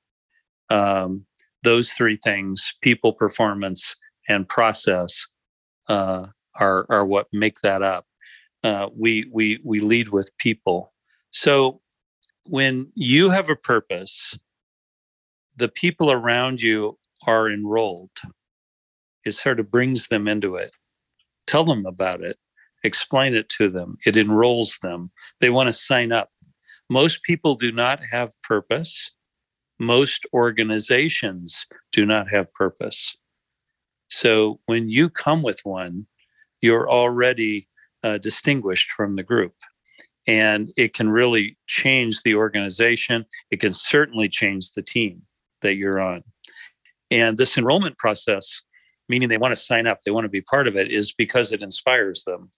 Um, 0.69 1.25
those 1.63 1.91
three 1.91 2.17
things 2.23 2.73
people, 2.81 3.13
performance, 3.13 3.95
and 4.27 4.47
process 4.47 5.27
uh, 5.87 6.27
are, 6.59 6.85
are 6.89 7.05
what 7.05 7.27
make 7.33 7.59
that 7.61 7.81
up. 7.81 8.05
Uh, 8.63 8.89
we, 8.95 9.29
we, 9.31 9.59
we 9.63 9.79
lead 9.79 10.09
with 10.09 10.31
people. 10.37 10.93
So 11.31 11.81
when 12.45 12.91
you 12.95 13.29
have 13.29 13.49
a 13.49 13.55
purpose, 13.55 14.37
the 15.55 15.69
people 15.69 16.11
around 16.11 16.61
you 16.61 16.97
are 17.27 17.49
enrolled. 17.49 18.11
It 19.25 19.31
sort 19.31 19.59
of 19.59 19.71
brings 19.71 20.07
them 20.07 20.27
into 20.27 20.55
it. 20.55 20.71
Tell 21.47 21.65
them 21.65 21.85
about 21.85 22.21
it 22.21 22.37
explain 22.83 23.35
it 23.35 23.49
to 23.49 23.69
them. 23.69 23.97
It 24.05 24.17
enrolls 24.17 24.77
them. 24.81 25.11
They 25.39 25.49
want 25.49 25.67
to 25.67 25.73
sign 25.73 26.11
up. 26.11 26.29
Most 26.89 27.23
people 27.23 27.55
do 27.55 27.71
not 27.71 27.99
have 28.11 28.41
purpose. 28.41 29.11
Most 29.79 30.25
organizations 30.33 31.65
do 31.91 32.05
not 32.05 32.29
have 32.29 32.53
purpose. 32.53 33.15
So 34.09 34.59
when 34.65 34.89
you 34.89 35.09
come 35.09 35.43
with 35.43 35.61
one, 35.63 36.07
you're 36.61 36.89
already 36.89 37.67
uh, 38.03 38.17
distinguished 38.17 38.91
from 38.91 39.15
the 39.15 39.23
group. 39.23 39.53
And 40.27 40.71
it 40.77 40.93
can 40.93 41.09
really 41.09 41.57
change 41.67 42.21
the 42.23 42.35
organization. 42.35 43.25
It 43.51 43.59
can 43.59 43.73
certainly 43.73 44.27
change 44.27 44.71
the 44.71 44.81
team 44.81 45.23
that 45.61 45.75
you're 45.75 45.99
on. 45.99 46.23
And 47.11 47.37
this 47.37 47.57
enrollment 47.57 47.97
process, 47.97 48.61
meaning 49.07 49.29
they 49.29 49.37
want 49.37 49.53
to 49.53 49.61
sign 49.61 49.87
up, 49.87 49.99
they 50.05 50.11
want 50.11 50.25
to 50.25 50.29
be 50.29 50.41
part 50.41 50.67
of 50.67 50.75
it, 50.75 50.91
is 50.91 51.11
because 51.13 51.51
it 51.51 51.61
inspires 51.61 52.23
them 52.23 52.51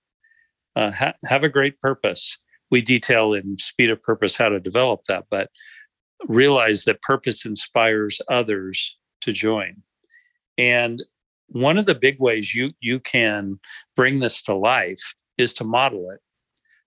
uh, 0.75 0.91
ha- 0.91 1.13
have 1.25 1.43
a 1.43 1.49
great 1.49 1.79
purpose. 1.79 2.37
We 2.69 2.81
detail 2.81 3.33
in 3.33 3.57
Speed 3.57 3.89
of 3.89 4.01
Purpose 4.01 4.37
how 4.37 4.49
to 4.49 4.59
develop 4.59 5.03
that, 5.03 5.25
but 5.29 5.49
realize 6.27 6.85
that 6.85 7.01
purpose 7.01 7.45
inspires 7.45 8.21
others 8.29 8.97
to 9.21 9.31
join. 9.31 9.83
And 10.57 11.03
one 11.47 11.77
of 11.77 11.85
the 11.85 11.95
big 11.95 12.19
ways 12.19 12.55
you 12.55 12.71
you 12.79 12.99
can 12.99 13.59
bring 13.95 14.19
this 14.19 14.41
to 14.43 14.55
life 14.55 15.15
is 15.37 15.53
to 15.55 15.63
model 15.63 16.09
it. 16.11 16.19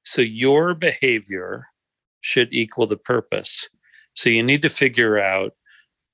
So 0.05 0.23
your 0.23 0.75
behavior 0.75 1.67
should 2.21 2.49
equal 2.53 2.87
the 2.87 2.97
purpose. 2.97 3.69
So 4.15 4.31
you 4.31 4.43
need 4.43 4.63
to 4.63 4.69
figure 4.69 5.19
out 5.19 5.53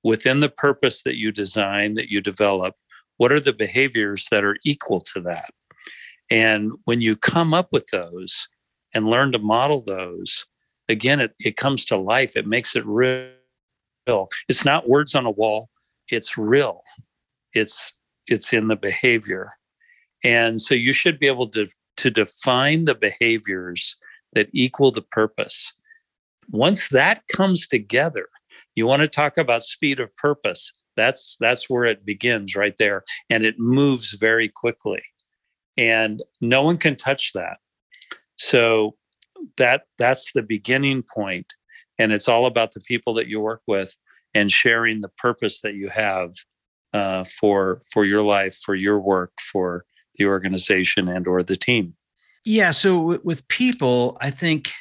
within 0.03 0.41
the 0.41 0.49
purpose 0.49 1.03
that 1.03 1.17
you 1.17 1.31
design, 1.31 1.95
that 1.95 2.09
you 2.09 2.21
develop, 2.21 2.75
what 3.19 3.33
are 3.33 3.41
the 3.41 3.53
behaviors 3.53 4.27
that 4.31 4.45
are 4.45 4.57
equal 4.65 5.01
to 5.01 5.21
that? 5.21 5.51
And 6.31 6.73
when 6.85 7.01
you 7.01 7.17
come 7.17 7.53
up 7.53 7.69
with 7.73 7.87
those 7.93 8.49
and 8.95 9.09
learn 9.09 9.33
to 9.33 9.39
model 9.39 9.83
those, 9.83 10.47
again, 10.89 11.21
it, 11.21 11.35
it 11.41 11.57
comes 11.57 11.85
to 11.87 11.97
life. 11.97 12.37
It 12.37 12.47
makes 12.47 12.77
it 12.77 12.87
real. 12.87 13.33
It's 14.49 14.65
not 14.65 14.89
words 14.89 15.15
on 15.15 15.27
a 15.27 15.31
wall, 15.31 15.69
it's 16.09 16.39
real. 16.39 16.83
It's 17.53 17.93
it's 18.27 18.53
in 18.53 18.69
the 18.69 18.77
behavior. 18.77 19.53
And 20.23 20.61
so 20.61 20.75
you 20.75 20.93
should 20.93 21.19
be 21.19 21.27
able 21.27 21.49
to, 21.49 21.67
to 21.97 22.11
define 22.11 22.85
the 22.85 22.95
behaviors 22.95 23.97
that 24.35 24.49
equal 24.53 24.93
the 24.93 25.03
purpose. 25.03 25.73
Once 26.51 26.89
that 26.91 27.23
comes 27.35 27.67
together, 27.67 28.29
you 28.77 28.87
want 28.87 29.01
to 29.01 29.09
talk 29.09 29.37
about 29.37 29.63
speed 29.63 29.99
of 29.99 30.15
purpose. 30.17 30.73
That's 30.97 31.37
that's 31.41 31.71
where 31.71 31.85
it 31.85 32.05
begins 32.05 32.55
right 32.55 32.75
there. 32.79 33.03
And 33.29 33.45
it 33.45 33.55
moves 33.59 34.13
very 34.13 34.49
quickly 34.49 35.03
and 35.81 36.23
no 36.43 36.63
one 36.63 36.77
can 36.77 36.95
touch 36.95 37.33
that. 37.33 37.57
So 38.37 38.97
that 39.57 39.85
that's 39.99 40.33
the 40.33 40.43
beginning 40.43 41.03
point 41.03 41.55
and 41.99 42.13
it's 42.13 42.29
all 42.29 42.45
about 42.45 42.73
the 42.73 42.81
people 42.87 43.15
that 43.15 43.27
you 43.27 43.41
work 43.41 43.63
with 43.67 43.97
and 44.35 44.51
sharing 44.51 45.01
the 45.01 45.09
purpose 45.09 45.63
that 45.63 45.75
you 45.75 45.89
have 45.89 46.33
uh, 46.93 47.25
for 47.25 47.81
for 47.91 48.05
your 48.05 48.23
life 48.23 48.55
for 48.55 48.75
your 48.75 49.01
work 49.01 49.33
for 49.41 49.87
the 50.17 50.27
organization 50.27 51.09
and 51.09 51.27
or 51.27 51.43
the 51.43 51.57
team. 51.57 51.95
Yeah 52.45 52.71
so 52.73 52.99
w- 52.99 53.21
with 53.25 53.49
people 53.49 54.19
i 54.21 54.31
think 54.31 54.73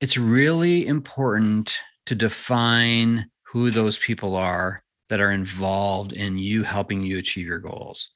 it's 0.00 0.16
really 0.16 0.86
important 0.86 1.76
to 2.06 2.14
define 2.14 3.26
who 3.42 3.70
those 3.70 3.98
people 3.98 4.34
are 4.36 4.82
that 5.10 5.20
are 5.20 5.32
involved 5.32 6.14
in 6.14 6.38
you 6.38 6.62
helping 6.62 7.02
you 7.02 7.18
achieve 7.18 7.46
your 7.46 7.58
goals 7.58 8.12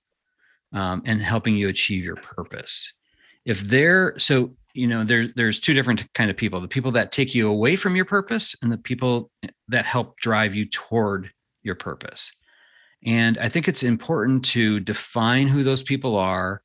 um, 0.72 1.02
and 1.04 1.20
helping 1.20 1.56
you 1.56 1.68
achieve 1.68 2.04
your 2.04 2.16
purpose. 2.16 2.92
If 3.44 3.60
they're 3.60 4.18
so, 4.18 4.54
you 4.74 4.86
know, 4.86 5.04
there's 5.04 5.32
there's 5.34 5.60
two 5.60 5.74
different 5.74 6.12
kind 6.14 6.30
of 6.30 6.36
people: 6.36 6.60
the 6.60 6.68
people 6.68 6.92
that 6.92 7.12
take 7.12 7.34
you 7.34 7.48
away 7.48 7.76
from 7.76 7.96
your 7.96 8.04
purpose, 8.04 8.56
and 8.62 8.72
the 8.72 8.78
people 8.78 9.30
that 9.68 9.84
help 9.84 10.18
drive 10.18 10.54
you 10.54 10.66
toward 10.66 11.30
your 11.62 11.74
purpose. 11.74 12.32
And 13.04 13.38
I 13.38 13.48
think 13.48 13.68
it's 13.68 13.82
important 13.82 14.44
to 14.46 14.80
define 14.80 15.48
who 15.48 15.62
those 15.62 15.82
people 15.82 16.16
are 16.16 16.60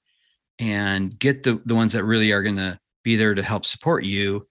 and 0.60 1.17
get 1.17 1.43
the, 1.43 1.62
the 1.65 1.75
ones 1.75 1.93
that 1.93 2.03
really 2.03 2.31
are 2.31 2.43
going 2.43 2.55
to 2.55 2.79
be 3.03 3.15
there 3.15 3.36
to 3.36 3.43
help 3.43 3.65
support 3.65 4.03
you, 4.03 4.48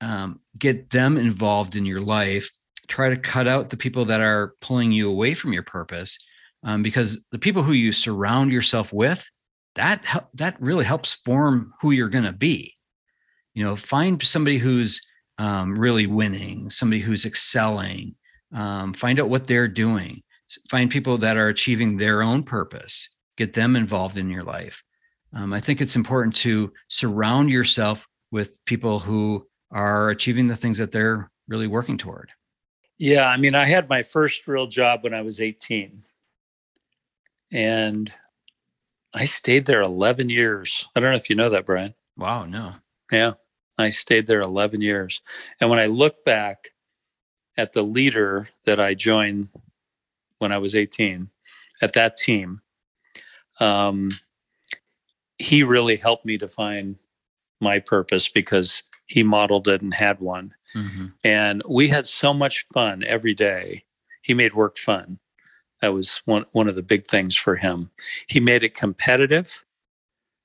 um, 0.00 0.40
get 0.58 0.90
them 0.90 1.16
involved 1.16 1.76
in 1.76 1.86
your 1.86 2.00
life. 2.00 2.50
Try 2.88 3.10
to 3.10 3.16
cut 3.16 3.46
out 3.46 3.70
the 3.70 3.76
people 3.76 4.04
that 4.06 4.20
are 4.20 4.54
pulling 4.60 4.90
you 4.90 5.08
away 5.08 5.34
from 5.34 5.52
your 5.52 5.62
purpose 5.62 6.18
um, 6.62 6.82
because 6.82 7.24
the 7.32 7.38
people 7.38 7.62
who 7.62 7.72
you 7.72 7.92
surround 7.92 8.52
yourself 8.52 8.92
with 8.92 9.28
that 9.74 10.26
that 10.34 10.60
really 10.60 10.84
helps 10.84 11.14
form 11.14 11.72
who 11.80 11.92
you're 11.92 12.08
going 12.08 12.24
to 12.24 12.32
be. 12.32 12.76
You 13.54 13.64
know 13.64 13.76
find 13.76 14.22
somebody 14.22 14.58
who's 14.58 15.00
um, 15.38 15.78
really 15.78 16.06
winning 16.06 16.70
somebody 16.70 17.00
who's 17.00 17.24
excelling 17.24 18.14
um, 18.52 18.92
find 18.92 19.18
out 19.18 19.30
what 19.30 19.46
they're 19.46 19.68
doing 19.68 20.22
find 20.68 20.90
people 20.90 21.16
that 21.18 21.36
are 21.36 21.48
achieving 21.48 21.96
their 21.96 22.22
own 22.22 22.42
purpose 22.42 23.08
get 23.36 23.52
them 23.54 23.76
involved 23.76 24.18
in 24.18 24.28
your 24.28 24.42
life. 24.42 24.82
Um, 25.32 25.52
i 25.52 25.60
think 25.60 25.80
it's 25.80 25.96
important 25.96 26.34
to 26.36 26.72
surround 26.88 27.50
yourself 27.50 28.06
with 28.30 28.62
people 28.64 28.98
who 28.98 29.46
are 29.70 30.10
achieving 30.10 30.48
the 30.48 30.56
things 30.56 30.78
that 30.78 30.92
they're 30.92 31.30
really 31.48 31.68
working 31.68 31.96
toward. 31.96 32.30
Yeah 32.98 33.26
i 33.26 33.36
mean 33.36 33.54
i 33.54 33.64
had 33.64 33.88
my 33.88 34.02
first 34.02 34.46
real 34.46 34.66
job 34.66 35.02
when 35.02 35.14
i 35.14 35.22
was 35.22 35.40
18 35.40 36.04
and 37.52 38.12
I 39.14 39.24
stayed 39.24 39.66
there 39.66 39.82
11 39.82 40.30
years. 40.30 40.86
I 40.94 41.00
don't 41.00 41.10
know 41.10 41.16
if 41.16 41.30
you 41.30 41.36
know 41.36 41.48
that, 41.50 41.66
Brian. 41.66 41.94
Wow, 42.16 42.46
no. 42.46 42.74
Yeah, 43.10 43.32
I 43.78 43.88
stayed 43.88 44.26
there 44.26 44.40
11 44.40 44.80
years. 44.80 45.20
And 45.60 45.68
when 45.68 45.78
I 45.78 45.86
look 45.86 46.24
back 46.24 46.70
at 47.56 47.72
the 47.72 47.82
leader 47.82 48.48
that 48.66 48.78
I 48.78 48.94
joined 48.94 49.48
when 50.38 50.52
I 50.52 50.58
was 50.58 50.74
18, 50.74 51.28
at 51.82 51.92
that 51.94 52.16
team, 52.16 52.60
um, 53.58 54.10
he 55.38 55.62
really 55.62 55.96
helped 55.96 56.24
me 56.24 56.36
define 56.36 56.96
my 57.60 57.78
purpose 57.78 58.28
because 58.28 58.82
he 59.06 59.22
modeled 59.22 59.66
it 59.68 59.82
and 59.82 59.92
had 59.92 60.20
one. 60.20 60.54
Mm-hmm. 60.74 61.06
And 61.24 61.62
we 61.68 61.88
had 61.88 62.06
so 62.06 62.32
much 62.32 62.66
fun 62.72 63.02
every 63.02 63.34
day. 63.34 63.84
He 64.22 64.34
made 64.34 64.54
work 64.54 64.78
fun. 64.78 65.18
That 65.80 65.94
was 65.94 66.22
one, 66.24 66.44
one 66.52 66.68
of 66.68 66.76
the 66.76 66.82
big 66.82 67.06
things 67.06 67.36
for 67.36 67.56
him. 67.56 67.90
He 68.26 68.40
made 68.40 68.62
it 68.62 68.74
competitive. 68.74 69.64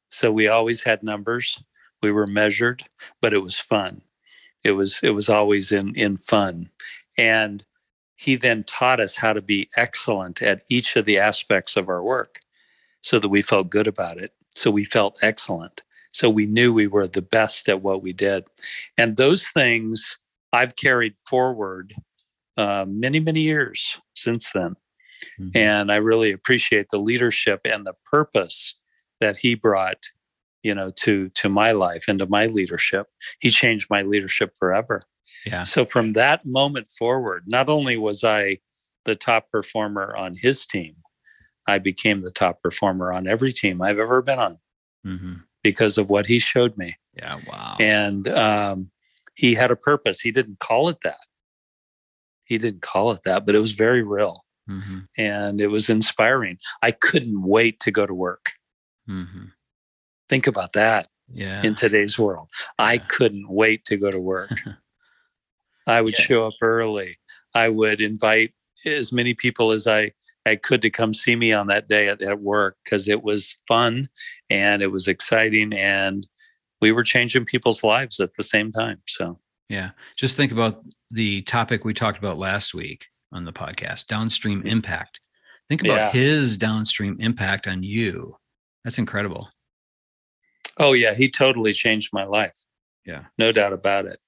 So 0.09 0.31
we 0.31 0.47
always 0.47 0.83
had 0.83 1.03
numbers. 1.03 1.61
We 2.01 2.11
were 2.11 2.27
measured, 2.27 2.83
but 3.21 3.33
it 3.33 3.43
was 3.43 3.59
fun. 3.59 4.01
It 4.63 4.71
was 4.71 4.99
it 5.03 5.11
was 5.11 5.29
always 5.29 5.71
in 5.71 5.93
in 5.95 6.17
fun. 6.17 6.69
And 7.17 7.65
he 8.15 8.35
then 8.35 8.63
taught 8.63 8.99
us 8.99 9.17
how 9.17 9.33
to 9.33 9.41
be 9.41 9.69
excellent 9.75 10.41
at 10.41 10.63
each 10.69 10.95
of 10.95 11.05
the 11.05 11.17
aspects 11.17 11.75
of 11.75 11.89
our 11.89 12.01
work 12.01 12.39
so 13.01 13.19
that 13.19 13.29
we 13.29 13.41
felt 13.41 13.69
good 13.69 13.87
about 13.87 14.17
it. 14.17 14.33
So 14.49 14.71
we 14.71 14.85
felt 14.85 15.19
excellent. 15.21 15.83
So 16.09 16.29
we 16.29 16.45
knew 16.45 16.71
we 16.71 16.87
were 16.87 17.07
the 17.07 17.21
best 17.21 17.67
at 17.67 17.81
what 17.81 18.01
we 18.01 18.13
did. 18.13 18.45
And 18.97 19.17
those 19.17 19.49
things 19.49 20.17
I've 20.53 20.77
carried 20.77 21.19
forward 21.19 21.93
uh, 22.57 22.85
many, 22.87 23.19
many 23.19 23.41
years 23.41 23.99
since 24.13 24.51
then. 24.51 24.77
Mm-hmm. 25.39 25.57
And 25.57 25.91
I 25.91 25.97
really 25.97 26.31
appreciate 26.31 26.87
the 26.89 26.99
leadership 26.99 27.61
and 27.65 27.85
the 27.85 27.95
purpose 28.05 28.77
that 29.19 29.37
he 29.37 29.55
brought, 29.55 30.03
you 30.63 30.73
know, 30.75 30.91
to 31.01 31.29
to 31.29 31.49
my 31.49 31.71
life 31.71 32.05
and 32.07 32.19
to 32.19 32.27
my 32.27 32.47
leadership. 32.47 33.07
He 33.39 33.49
changed 33.49 33.87
my 33.89 34.01
leadership 34.01 34.53
forever. 34.57 35.03
Yeah. 35.45 35.63
So 35.63 35.85
from 35.85 36.13
that 36.13 36.45
moment 36.45 36.87
forward, 36.87 37.43
not 37.47 37.69
only 37.69 37.97
was 37.97 38.23
I 38.23 38.59
the 39.05 39.15
top 39.15 39.49
performer 39.49 40.15
on 40.15 40.35
his 40.35 40.65
team, 40.65 40.95
I 41.67 41.77
became 41.79 42.21
the 42.21 42.31
top 42.31 42.61
performer 42.61 43.11
on 43.11 43.27
every 43.27 43.51
team 43.51 43.81
I've 43.81 43.99
ever 43.99 44.21
been 44.21 44.39
on 44.39 44.57
mm-hmm. 45.05 45.33
because 45.63 45.97
of 45.97 46.09
what 46.09 46.27
he 46.27 46.39
showed 46.39 46.77
me. 46.77 46.95
Yeah. 47.15 47.39
Wow. 47.47 47.75
And 47.79 48.27
um, 48.27 48.91
he 49.35 49.53
had 49.53 49.71
a 49.71 49.75
purpose. 49.75 50.21
He 50.21 50.31
didn't 50.31 50.59
call 50.59 50.89
it 50.89 50.97
that. 51.03 51.19
He 52.43 52.57
didn't 52.57 52.81
call 52.81 53.11
it 53.11 53.21
that, 53.25 53.45
but 53.45 53.55
it 53.55 53.59
was 53.59 53.73
very 53.73 54.03
real 54.03 54.44
mm-hmm. 54.69 54.99
and 55.17 55.61
it 55.61 55.67
was 55.67 55.89
inspiring. 55.89 56.57
I 56.81 56.91
couldn't 56.91 57.41
wait 57.41 57.79
to 57.81 57.91
go 57.91 58.05
to 58.05 58.13
work. 58.13 58.51
Mm-hmm. 59.09 59.45
Think 60.29 60.47
about 60.47 60.73
that. 60.73 61.07
Yeah. 61.31 61.63
In 61.63 61.73
today's 61.73 62.19
world, 62.19 62.49
yeah. 62.79 62.85
I 62.85 62.97
couldn't 62.99 63.49
wait 63.49 63.83
to 63.85 63.97
go 63.97 64.11
to 64.11 64.19
work. 64.19 64.51
I 65.87 66.01
would 66.01 66.15
yeah. 66.19 66.25
show 66.25 66.47
up 66.47 66.53
early. 66.61 67.17
I 67.55 67.69
would 67.69 67.99
invite 67.99 68.53
as 68.85 69.11
many 69.11 69.33
people 69.33 69.71
as 69.71 69.87
I, 69.87 70.11
I 70.45 70.55
could 70.55 70.83
to 70.83 70.91
come 70.91 71.13
see 71.13 71.35
me 71.35 71.51
on 71.51 71.65
that 71.67 71.87
day 71.87 72.09
at, 72.09 72.21
at 72.21 72.41
work 72.41 72.77
because 72.83 73.07
it 73.07 73.23
was 73.23 73.57
fun 73.67 74.09
and 74.51 74.83
it 74.83 74.91
was 74.91 75.07
exciting 75.07 75.73
and 75.73 76.27
we 76.81 76.91
were 76.91 77.03
changing 77.03 77.45
people's 77.45 77.83
lives 77.83 78.19
at 78.19 78.35
the 78.35 78.43
same 78.43 78.71
time. 78.71 79.01
So, 79.07 79.39
yeah, 79.69 79.91
just 80.15 80.35
think 80.35 80.51
about 80.51 80.83
the 81.09 81.41
topic 81.43 81.83
we 81.83 81.93
talked 81.93 82.19
about 82.19 82.37
last 82.37 82.75
week 82.75 83.07
on 83.35 83.45
the 83.45 83.53
podcast 83.53 84.07
downstream 84.07 84.59
mm-hmm. 84.59 84.69
impact. 84.69 85.19
Think 85.67 85.83
about 85.83 85.97
yeah. 85.97 86.11
his 86.11 86.57
downstream 86.57 87.17
impact 87.19 87.67
on 87.67 87.83
you. 87.83 88.35
That's 88.83 88.97
incredible. 88.97 89.49
Oh, 90.79 90.93
yeah. 90.93 91.13
He 91.13 91.29
totally 91.29 91.73
changed 91.73 92.09
my 92.13 92.25
life. 92.25 92.57
Yeah. 93.05 93.25
No 93.37 93.51
doubt 93.51 93.73
about 93.73 94.05
it. 94.05 94.19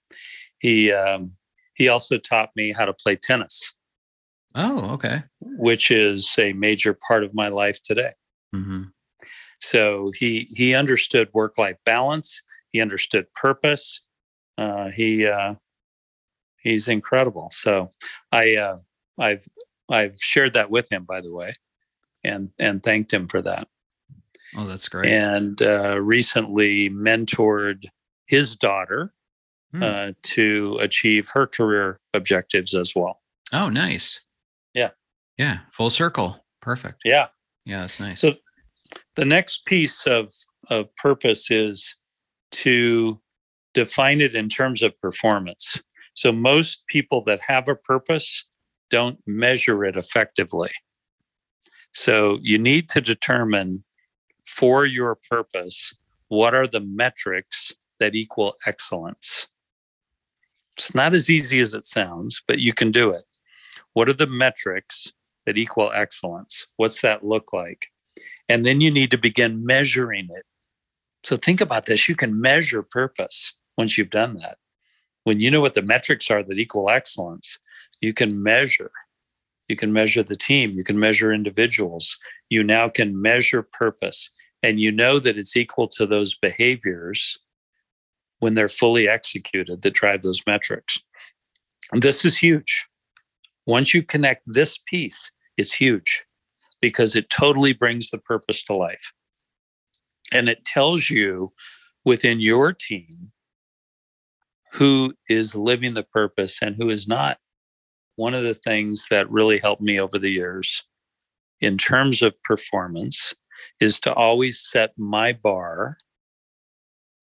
He, 0.59 0.91
um, 0.91 1.35
he 1.75 1.87
also 1.87 2.17
taught 2.17 2.49
me 2.55 2.73
how 2.73 2.85
to 2.85 2.93
play 2.93 3.15
tennis. 3.15 3.73
Oh, 4.55 4.93
okay. 4.93 5.23
Which 5.39 5.91
is 5.91 6.35
a 6.39 6.53
major 6.53 6.97
part 7.07 7.23
of 7.23 7.33
my 7.33 7.49
life 7.49 7.81
today. 7.83 8.11
Mm-hmm. 8.55 8.83
So 9.59 10.11
he 10.15 10.47
he 10.51 10.73
understood 10.75 11.29
work 11.33 11.57
life 11.57 11.77
balance. 11.85 12.43
He 12.71 12.81
understood 12.81 13.25
purpose. 13.33 14.05
Uh, 14.57 14.89
he 14.89 15.27
uh, 15.27 15.55
he's 16.61 16.87
incredible. 16.87 17.49
So 17.51 17.91
I 18.31 18.55
uh, 18.55 18.77
I've 19.19 19.45
I've 19.89 20.17
shared 20.17 20.53
that 20.53 20.69
with 20.69 20.91
him, 20.91 21.03
by 21.03 21.21
the 21.21 21.33
way, 21.33 21.53
and 22.23 22.49
and 22.59 22.83
thanked 22.83 23.13
him 23.13 23.27
for 23.27 23.41
that. 23.41 23.67
Oh, 24.55 24.65
that's 24.65 24.87
great. 24.89 25.11
And 25.11 25.61
uh, 25.61 25.99
recently 25.99 26.89
mentored 26.89 27.85
his 28.25 28.55
daughter 28.55 29.11
hmm. 29.71 29.83
uh, 29.83 30.11
to 30.23 30.77
achieve 30.81 31.29
her 31.33 31.47
career 31.47 31.99
objectives 32.13 32.73
as 32.73 32.93
well. 32.95 33.21
Oh, 33.53 33.69
nice. 33.69 34.21
Yeah. 34.73 34.91
Yeah. 35.37 35.59
Full 35.71 35.89
circle. 35.89 36.45
Perfect. 36.61 37.01
Yeah. 37.05 37.27
Yeah, 37.65 37.81
that's 37.81 37.99
nice. 37.99 38.21
So 38.21 38.35
the 39.15 39.25
next 39.25 39.65
piece 39.65 40.07
of 40.07 40.31
of 40.69 40.93
purpose 40.95 41.49
is 41.51 41.95
to 42.51 43.21
define 43.73 44.21
it 44.21 44.33
in 44.33 44.49
terms 44.49 44.81
of 44.81 44.99
performance. 45.01 45.81
So 46.13 46.31
most 46.31 46.87
people 46.87 47.23
that 47.25 47.39
have 47.41 47.67
a 47.67 47.75
purpose 47.75 48.45
don't 48.89 49.19
measure 49.25 49.83
it 49.85 49.95
effectively. 49.95 50.71
So 51.93 52.39
you 52.41 52.57
need 52.57 52.89
to 52.89 53.01
determine 53.01 53.83
for 54.45 54.85
your 54.85 55.17
purpose 55.29 55.93
what 56.29 56.53
are 56.53 56.67
the 56.67 56.81
metrics 56.81 57.73
that 57.99 58.15
equal 58.15 58.55
excellence. 58.65 59.47
It's 60.77 60.93
not 60.93 61.13
as 61.13 61.29
easy 61.29 61.59
as 61.59 61.73
it 61.73 61.85
sounds, 61.85 62.43
but 62.47 62.59
you 62.59 62.73
can 62.73 62.91
do 62.91 63.09
it. 63.09 63.23
What 63.93 64.07
are 64.07 64.13
the 64.13 64.27
metrics 64.27 65.11
that 65.45 65.57
equal 65.57 65.91
excellence? 65.93 66.67
What's 66.75 67.01
that 67.01 67.25
look 67.25 67.51
like? 67.51 67.87
And 68.47 68.65
then 68.65 68.79
you 68.79 68.91
need 68.91 69.11
to 69.11 69.17
begin 69.17 69.65
measuring 69.65 70.27
it. 70.29 70.45
So 71.23 71.35
think 71.35 71.61
about 71.61 71.87
this 71.87 72.07
you 72.07 72.15
can 72.15 72.39
measure 72.39 72.83
purpose 72.83 73.53
once 73.77 73.97
you've 73.97 74.11
done 74.11 74.35
that. 74.35 74.57
When 75.23 75.39
you 75.39 75.49
know 75.49 75.61
what 75.61 75.73
the 75.73 75.81
metrics 75.81 76.29
are 76.29 76.43
that 76.43 76.59
equal 76.59 76.89
excellence, 76.89 77.59
you 78.01 78.13
can 78.13 78.41
measure. 78.41 78.91
You 79.67 79.75
can 79.75 79.91
measure 79.91 80.23
the 80.23 80.35
team, 80.35 80.71
you 80.71 80.83
can 80.83 80.99
measure 80.99 81.33
individuals. 81.33 82.17
You 82.49 82.63
now 82.63 82.87
can 82.87 83.21
measure 83.21 83.61
purpose, 83.61 84.29
and 84.63 84.79
you 84.79 84.91
know 84.91 85.19
that 85.19 85.37
it's 85.37 85.57
equal 85.57 85.87
to 85.89 86.05
those 86.05 86.35
behaviors 86.35 87.37
when 88.39 88.53
they're 88.53 88.69
fully 88.69 89.09
executed 89.09 89.81
that 89.81 89.93
drive 89.93 90.21
those 90.21 90.41
metrics. 90.47 90.99
And 91.91 92.01
this 92.01 92.23
is 92.23 92.37
huge. 92.37 92.87
Once 93.65 93.93
you 93.93 94.03
connect 94.03 94.43
this 94.45 94.77
piece, 94.77 95.31
it's 95.57 95.73
huge 95.73 96.23
because 96.81 97.15
it 97.15 97.29
totally 97.29 97.73
brings 97.73 98.09
the 98.09 98.17
purpose 98.17 98.63
to 98.63 98.73
life. 98.73 99.11
And 100.33 100.47
it 100.47 100.63
tells 100.65 101.09
you 101.09 101.53
within 102.05 102.39
your 102.39 102.73
team 102.73 103.31
who 104.73 105.13
is 105.29 105.55
living 105.55 105.93
the 105.95 106.03
purpose 106.03 106.61
and 106.61 106.75
who 106.75 106.89
is 106.89 107.07
not. 107.07 107.39
One 108.17 108.33
of 108.33 108.43
the 108.43 108.53
things 108.53 109.07
that 109.09 109.31
really 109.31 109.59
helped 109.59 109.81
me 109.81 109.99
over 109.99 110.19
the 110.19 110.31
years 110.31 110.83
in 111.61 111.77
terms 111.77 112.21
of 112.21 112.41
performance 112.43 113.33
is 113.79 113.99
to 114.01 114.13
always 114.13 114.59
set 114.59 114.91
my 114.97 115.33
bar, 115.33 115.97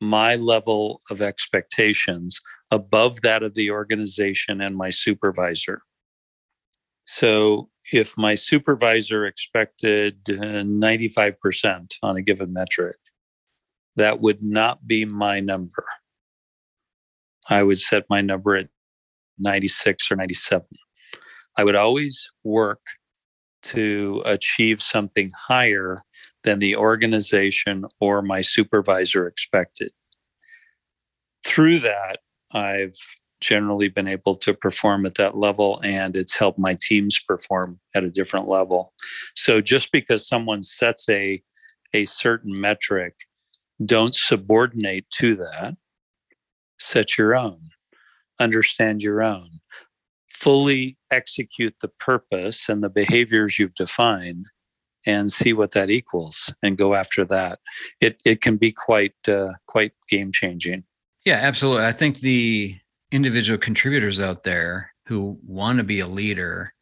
my 0.01 0.37
level 0.37 1.01
of 1.11 1.21
expectations 1.21 2.41
above 2.71 3.21
that 3.21 3.43
of 3.43 3.55
the 3.55 3.71
organization 3.71 4.61
and 4.61 4.77
my 4.77 4.91
supervisor. 4.91 5.83
So 7.07 7.71
if 7.93 8.17
my 8.17 8.35
supervisor 8.35 9.27
expected 9.27 10.19
uh, 10.29 10.63
95% 10.63 11.95
on 12.03 12.17
a 12.17 12.23
given 12.23 12.53
metric, 12.53 12.97
that 13.97 14.21
would 14.21 14.43
not 14.43 14.87
be 14.87 15.05
my 15.05 15.41
number. 15.41 15.85
I 17.51 17.63
would 17.63 17.79
set 17.79 18.05
my 18.09 18.21
number 18.21 18.57
at 18.57 18.69
96 19.39 20.11
or 20.11 20.17
97. 20.17 20.67
I 21.57 21.65
would 21.65 21.77
always 21.77 22.31
work 22.43 22.81
to 23.65 24.23
achieve 24.27 24.83
something 24.83 25.31
higher 25.49 26.03
than 26.43 26.59
the 26.59 26.77
organization 26.77 27.85
or 28.01 28.21
my 28.23 28.43
supervisor 28.43 29.27
expected. 29.27 29.93
Through 31.45 31.79
that, 31.81 32.21
I've 32.53 32.97
generally 33.41 33.89
been 33.89 34.09
able 34.09 34.35
to 34.35 34.55
perform 34.55 35.05
at 35.07 35.17
that 35.17 35.37
level 35.37 35.81
and 35.83 36.17
it's 36.17 36.39
helped 36.39 36.59
my 36.59 36.75
teams 36.81 37.21
perform 37.21 37.79
at 37.95 38.05
a 38.05 38.11
different 38.11 38.49
level. 38.49 38.93
So 39.35 39.61
just 39.61 39.93
because 39.93 40.27
someone 40.27 40.63
sets 40.63 41.09
a 41.09 41.43
a 41.93 42.05
certain 42.07 42.61
metric 42.61 43.15
don't 43.85 44.15
subordinate 44.15 45.09
to 45.19 45.37
that. 45.37 45.77
Set 46.79 47.17
your 47.17 47.37
own. 47.37 47.71
Understand 48.41 49.03
your 49.03 49.23
own 49.23 49.61
fully 50.45 50.97
execute 51.11 51.75
the 51.81 51.89
purpose 51.99 52.69
and 52.69 52.83
the 52.83 52.91
behaviors 52.91 53.59
you've 53.59 53.75
defined 53.75 54.47
and 55.07 55.33
see 55.33 55.53
what 55.53 55.73
that 55.73 55.91
equals 55.91 56.53
and 56.63 56.79
go 56.79 56.95
after 56.95 57.25
that 57.25 57.59
it 58.01 58.21
it 58.25 58.41
can 58.41 58.57
be 58.57 58.71
quite 58.71 59.15
uh, 59.29 59.53
quite 59.67 59.93
game 60.09 60.31
changing 60.33 60.85
yeah 61.25 61.37
absolutely 61.37 61.85
i 61.85 61.93
think 61.93 62.21
the 62.21 62.77
individual 63.11 63.59
contributors 63.59 64.21
out 64.21 64.43
there 64.43 64.93
who 65.07 65.39
want 65.47 65.79
to 65.79 65.85
be 65.85 66.01
a 66.01 66.07
leader, 66.07 66.75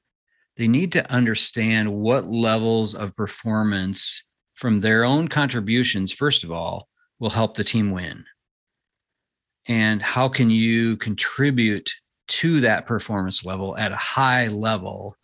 they 0.57 0.69
need 0.69 0.93
to 0.93 1.11
understand 1.13 1.93
what 1.93 2.27
levels 2.27 2.95
of 2.95 3.17
performance 3.17 4.23
from 4.55 4.81
their 4.81 5.05
own 5.05 5.29
contributions, 5.29 6.13
first 6.13 6.45
of 6.45 6.53
all, 6.53 6.89
will 7.19 7.31
help 7.31 7.57
the 7.57 7.65
team 7.65 7.91
win. 7.91 8.25
And 9.67 10.03
how 10.03 10.29
can 10.29 10.51
you 10.51 10.97
contribute 10.97 11.93
to 12.41 12.61
that 12.61 12.87
performance 12.87 13.45
level 13.45 13.77
at 13.77 13.93
a 13.93 13.97
high 13.97 14.49
level? 14.49 15.17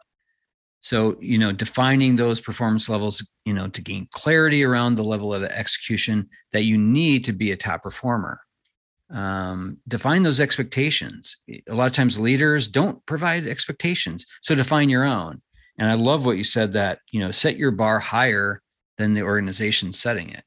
So, 0.81 1.16
you 1.21 1.38
know, 1.38 1.53
defining 1.53 2.16
those 2.16 2.40
performance 2.40 2.88
levels, 2.88 3.29
you 3.44 3.53
know, 3.53 3.68
to 3.68 3.83
gain 3.83 4.09
clarity 4.12 4.62
around 4.64 4.94
the 4.94 5.05
level 5.05 5.35
of 5.35 5.42
execution 5.42 6.29
that 6.53 6.62
you 6.62 6.79
need 6.79 7.25
to 7.25 7.33
be 7.33 7.51
a 7.51 7.57
top 7.57 7.83
performer 7.83 8.40
um, 9.11 9.79
define 9.88 10.23
those 10.23 10.40
expectations. 10.40 11.37
A 11.68 11.75
lot 11.75 11.87
of 11.87 11.92
times 11.92 12.21
leaders 12.21 12.68
don't 12.68 13.05
provide 13.07 13.47
expectations. 13.47 14.27
So 14.42 14.55
define 14.55 14.88
your 14.88 15.05
own. 15.05 15.40
And 15.79 15.88
I 15.88 15.94
love 15.94 16.27
what 16.27 16.37
you 16.37 16.44
said 16.44 16.73
that, 16.73 17.01
you 17.11 17.21
know, 17.21 17.31
set 17.31 17.57
your 17.57 17.71
bar 17.71 17.99
higher 17.99 18.62
than 18.97 19.14
the 19.14 19.23
organization 19.23 19.92
setting 19.92 20.31
it. 20.31 20.44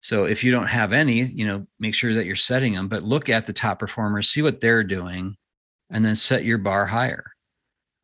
So 0.00 0.24
if 0.24 0.42
you 0.42 0.50
don't 0.50 0.66
have 0.66 0.92
any, 0.92 1.22
you 1.22 1.46
know, 1.46 1.66
make 1.78 1.94
sure 1.94 2.14
that 2.14 2.26
you're 2.26 2.36
setting 2.36 2.74
them, 2.74 2.88
but 2.88 3.02
look 3.02 3.28
at 3.28 3.46
the 3.46 3.52
top 3.52 3.78
performers, 3.78 4.28
see 4.28 4.42
what 4.42 4.60
they're 4.60 4.84
doing, 4.84 5.36
and 5.90 6.04
then 6.04 6.16
set 6.16 6.44
your 6.44 6.58
bar 6.58 6.86
higher. 6.86 7.24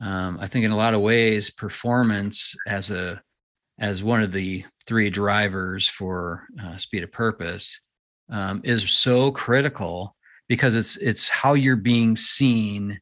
Um, 0.00 0.38
I 0.40 0.46
think 0.46 0.64
in 0.64 0.70
a 0.70 0.76
lot 0.76 0.94
of 0.94 1.00
ways, 1.00 1.50
performance 1.50 2.54
as 2.66 2.90
a 2.90 3.22
as 3.78 4.02
one 4.02 4.22
of 4.22 4.32
the 4.32 4.64
three 4.86 5.08
drivers 5.08 5.88
for 5.88 6.46
uh, 6.62 6.76
speed 6.76 7.02
of 7.02 7.10
purpose 7.10 7.80
um, 8.28 8.60
is 8.62 8.90
so 8.90 9.32
critical 9.32 10.14
because 10.48 10.76
it's 10.76 10.96
it's 10.98 11.28
how 11.28 11.54
you're 11.54 11.76
being 11.76 12.16
seen 12.16 13.00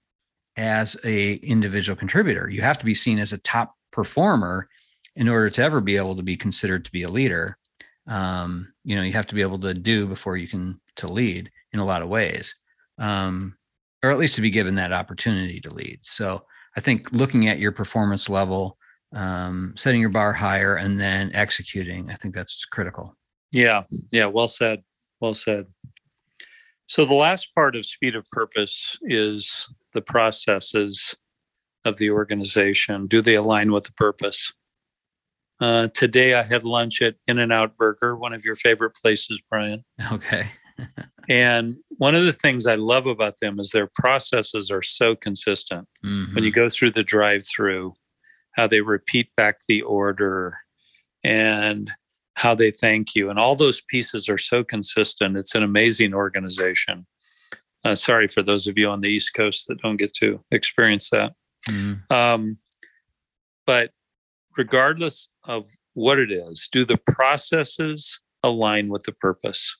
as 0.56 0.96
a 1.04 1.34
individual 1.34 1.96
contributor. 1.96 2.48
You 2.48 2.62
have 2.62 2.78
to 2.78 2.84
be 2.84 2.94
seen 2.94 3.18
as 3.18 3.32
a 3.32 3.40
top 3.42 3.74
performer 3.92 4.68
in 5.16 5.28
order 5.28 5.50
to 5.50 5.62
ever 5.62 5.80
be 5.80 5.96
able 5.96 6.16
to 6.16 6.22
be 6.22 6.36
considered 6.36 6.84
to 6.84 6.92
be 6.92 7.02
a 7.02 7.08
leader. 7.08 7.58
Um, 8.06 8.72
you 8.84 8.96
know, 8.96 9.02
you 9.02 9.12
have 9.12 9.26
to 9.26 9.34
be 9.34 9.42
able 9.42 9.58
to 9.60 9.74
do 9.74 10.06
before 10.06 10.36
you 10.36 10.48
can 10.48 10.80
to 10.96 11.12
lead 11.12 11.50
in 11.72 11.80
a 11.80 11.84
lot 11.84 12.02
of 12.02 12.08
ways, 12.08 12.54
um, 12.98 13.56
or 14.02 14.10
at 14.10 14.18
least 14.18 14.36
to 14.36 14.42
be 14.42 14.50
given 14.50 14.74
that 14.76 14.92
opportunity 14.92 15.60
to 15.60 15.74
lead. 15.74 15.98
So 16.02 16.42
I 16.76 16.80
think 16.80 17.12
looking 17.12 17.48
at 17.48 17.58
your 17.58 17.72
performance 17.72 18.28
level, 18.28 18.78
um, 19.14 19.74
setting 19.76 20.00
your 20.00 20.10
bar 20.10 20.32
higher, 20.32 20.76
and 20.76 21.00
then 21.00 21.30
executing. 21.34 22.10
I 22.10 22.14
think 22.14 22.34
that's 22.34 22.64
critical. 22.64 23.16
Yeah, 23.52 23.84
yeah, 24.10 24.26
well 24.26 24.48
said. 24.48 24.82
Well 25.20 25.34
said. 25.34 25.66
So 26.86 27.04
the 27.04 27.14
last 27.14 27.54
part 27.54 27.76
of 27.76 27.84
speed 27.86 28.14
of 28.14 28.28
purpose 28.30 28.98
is 29.02 29.68
the 29.92 30.02
processes 30.02 31.16
of 31.84 31.96
the 31.96 32.10
organization. 32.10 33.06
Do 33.06 33.20
they 33.20 33.34
align 33.34 33.72
with 33.72 33.84
the 33.84 33.92
purpose? 33.92 34.52
Uh, 35.60 35.88
today 35.92 36.34
I 36.34 36.42
had 36.42 36.62
lunch 36.62 37.02
at 37.02 37.16
In 37.26 37.38
and 37.38 37.52
Out 37.52 37.76
Burger, 37.76 38.16
one 38.16 38.32
of 38.32 38.44
your 38.44 38.54
favorite 38.54 38.94
places, 38.94 39.40
Brian. 39.50 39.84
Okay. 40.12 40.46
And 41.28 41.76
one 41.98 42.14
of 42.14 42.24
the 42.24 42.32
things 42.32 42.66
I 42.66 42.76
love 42.76 43.06
about 43.06 43.40
them 43.40 43.58
is 43.58 43.70
their 43.70 43.90
processes 43.94 44.70
are 44.70 44.82
so 44.82 45.14
consistent. 45.14 45.88
Mm-hmm. 46.04 46.34
When 46.34 46.44
you 46.44 46.50
go 46.50 46.68
through 46.68 46.92
the 46.92 47.02
drive 47.02 47.44
through, 47.46 47.94
how 48.52 48.66
they 48.66 48.80
repeat 48.80 49.34
back 49.36 49.60
the 49.68 49.82
order 49.82 50.58
and 51.22 51.90
how 52.34 52.54
they 52.54 52.70
thank 52.70 53.14
you. 53.14 53.30
And 53.30 53.38
all 53.38 53.56
those 53.56 53.80
pieces 53.80 54.28
are 54.28 54.38
so 54.38 54.62
consistent. 54.62 55.36
It's 55.36 55.54
an 55.54 55.62
amazing 55.62 56.14
organization. 56.14 57.06
Uh, 57.84 57.94
sorry 57.94 58.28
for 58.28 58.42
those 58.42 58.66
of 58.66 58.78
you 58.78 58.88
on 58.88 59.00
the 59.00 59.08
East 59.08 59.34
Coast 59.34 59.66
that 59.68 59.80
don't 59.82 59.96
get 59.96 60.12
to 60.14 60.40
experience 60.50 61.10
that. 61.10 61.32
Mm-hmm. 61.68 62.12
Um, 62.12 62.58
but 63.66 63.90
regardless 64.56 65.28
of 65.44 65.66
what 65.94 66.18
it 66.18 66.30
is, 66.30 66.68
do 66.70 66.84
the 66.84 66.96
processes 66.96 68.20
align 68.42 68.88
with 68.88 69.02
the 69.02 69.12
purpose? 69.12 69.76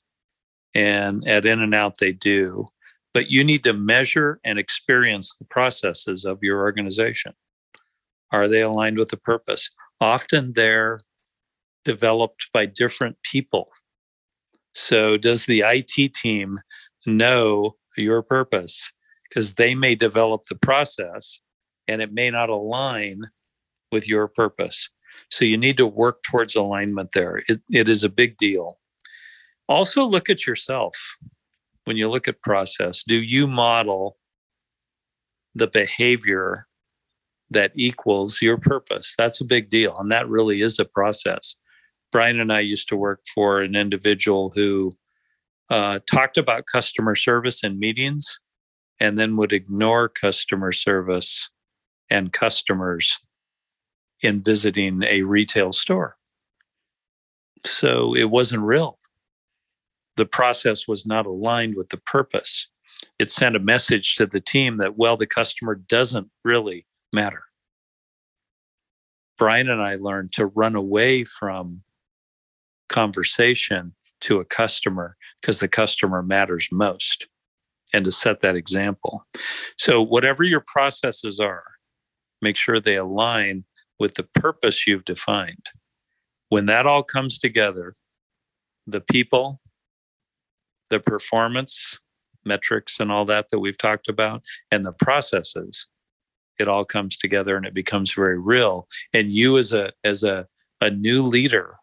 And 0.74 1.26
at 1.26 1.46
In 1.46 1.60
and 1.60 1.74
Out, 1.74 1.98
they 1.98 2.12
do. 2.12 2.66
But 3.14 3.30
you 3.30 3.42
need 3.42 3.64
to 3.64 3.72
measure 3.72 4.38
and 4.44 4.58
experience 4.58 5.34
the 5.34 5.44
processes 5.44 6.24
of 6.24 6.38
your 6.42 6.60
organization. 6.60 7.32
Are 8.30 8.48
they 8.48 8.60
aligned 8.60 8.98
with 8.98 9.08
the 9.08 9.16
purpose? 9.16 9.70
Often 10.00 10.52
they're 10.54 11.00
developed 11.84 12.48
by 12.52 12.66
different 12.66 13.16
people. 13.22 13.70
So, 14.74 15.16
does 15.16 15.46
the 15.46 15.64
IT 15.66 16.14
team 16.14 16.58
know 17.06 17.76
your 17.96 18.22
purpose? 18.22 18.92
Because 19.28 19.54
they 19.54 19.74
may 19.74 19.94
develop 19.94 20.44
the 20.44 20.54
process 20.54 21.40
and 21.88 22.02
it 22.02 22.12
may 22.12 22.30
not 22.30 22.50
align 22.50 23.22
with 23.90 24.08
your 24.08 24.28
purpose. 24.28 24.90
So, 25.30 25.44
you 25.44 25.56
need 25.56 25.78
to 25.78 25.86
work 25.86 26.22
towards 26.22 26.54
alignment 26.54 27.10
there. 27.14 27.42
It, 27.48 27.62
it 27.70 27.88
is 27.88 28.04
a 28.04 28.08
big 28.08 28.36
deal. 28.36 28.78
Also, 29.68 30.04
look 30.04 30.30
at 30.30 30.46
yourself 30.46 30.94
when 31.84 31.96
you 31.96 32.08
look 32.08 32.28
at 32.28 32.42
process. 32.42 33.02
Do 33.06 33.16
you 33.16 33.46
model 33.46 34.16
the 35.54 35.66
behavior 35.66 36.66
that 37.50 37.72
equals 37.74 38.40
your 38.40 38.56
purpose? 38.56 39.14
That's 39.18 39.40
a 39.40 39.46
big 39.46 39.70
deal. 39.70 39.96
And 39.98 40.10
that 40.10 40.28
really 40.28 40.62
is 40.62 40.78
a 40.78 40.84
process. 40.84 41.56
Brian 42.10 42.40
and 42.40 42.52
I 42.52 42.60
used 42.60 42.88
to 42.88 42.96
work 42.96 43.20
for 43.34 43.60
an 43.60 43.76
individual 43.76 44.52
who 44.54 44.92
uh, 45.70 46.00
talked 46.10 46.38
about 46.38 46.64
customer 46.70 47.14
service 47.14 47.62
in 47.62 47.78
meetings 47.78 48.40
and 49.00 49.18
then 49.18 49.36
would 49.36 49.52
ignore 49.52 50.08
customer 50.08 50.72
service 50.72 51.50
and 52.10 52.32
customers 52.32 53.18
in 54.22 54.42
visiting 54.42 55.02
a 55.04 55.22
retail 55.22 55.72
store. 55.72 56.16
So 57.64 58.14
it 58.16 58.30
wasn't 58.30 58.62
real. 58.62 58.97
The 60.18 60.26
process 60.26 60.88
was 60.88 61.06
not 61.06 61.26
aligned 61.26 61.76
with 61.76 61.90
the 61.90 61.96
purpose. 61.96 62.68
It 63.20 63.30
sent 63.30 63.54
a 63.54 63.60
message 63.60 64.16
to 64.16 64.26
the 64.26 64.40
team 64.40 64.78
that, 64.78 64.98
well, 64.98 65.16
the 65.16 65.28
customer 65.28 65.76
doesn't 65.76 66.28
really 66.44 66.88
matter. 67.14 67.44
Brian 69.38 69.68
and 69.68 69.80
I 69.80 69.94
learned 69.94 70.32
to 70.32 70.46
run 70.46 70.74
away 70.74 71.22
from 71.22 71.84
conversation 72.88 73.94
to 74.22 74.40
a 74.40 74.44
customer 74.44 75.16
because 75.40 75.60
the 75.60 75.68
customer 75.68 76.20
matters 76.20 76.68
most 76.72 77.28
and 77.94 78.04
to 78.04 78.10
set 78.10 78.40
that 78.40 78.56
example. 78.56 79.24
So, 79.76 80.02
whatever 80.02 80.42
your 80.42 80.64
processes 80.66 81.38
are, 81.38 81.62
make 82.42 82.56
sure 82.56 82.80
they 82.80 82.96
align 82.96 83.66
with 84.00 84.14
the 84.14 84.24
purpose 84.24 84.84
you've 84.84 85.04
defined. 85.04 85.70
When 86.48 86.66
that 86.66 86.86
all 86.86 87.04
comes 87.04 87.38
together, 87.38 87.94
the 88.84 89.00
people, 89.00 89.60
the 90.90 91.00
performance 91.00 92.00
metrics, 92.44 93.00
and 93.00 93.12
all 93.12 93.24
that 93.26 93.50
that 93.50 93.58
we've 93.58 93.78
talked 93.78 94.08
about, 94.08 94.42
and 94.70 94.84
the 94.84 94.92
processes, 94.92 95.86
it 96.58 96.68
all 96.68 96.84
comes 96.84 97.16
together 97.16 97.56
and 97.56 97.66
it 97.66 97.74
becomes 97.74 98.12
very 98.12 98.38
real. 98.38 98.88
And 99.12 99.30
you, 99.30 99.58
as 99.58 99.72
a 99.72 99.92
as 100.04 100.22
a 100.22 100.46
a 100.80 100.90
new 100.90 101.22
leader 101.22 101.76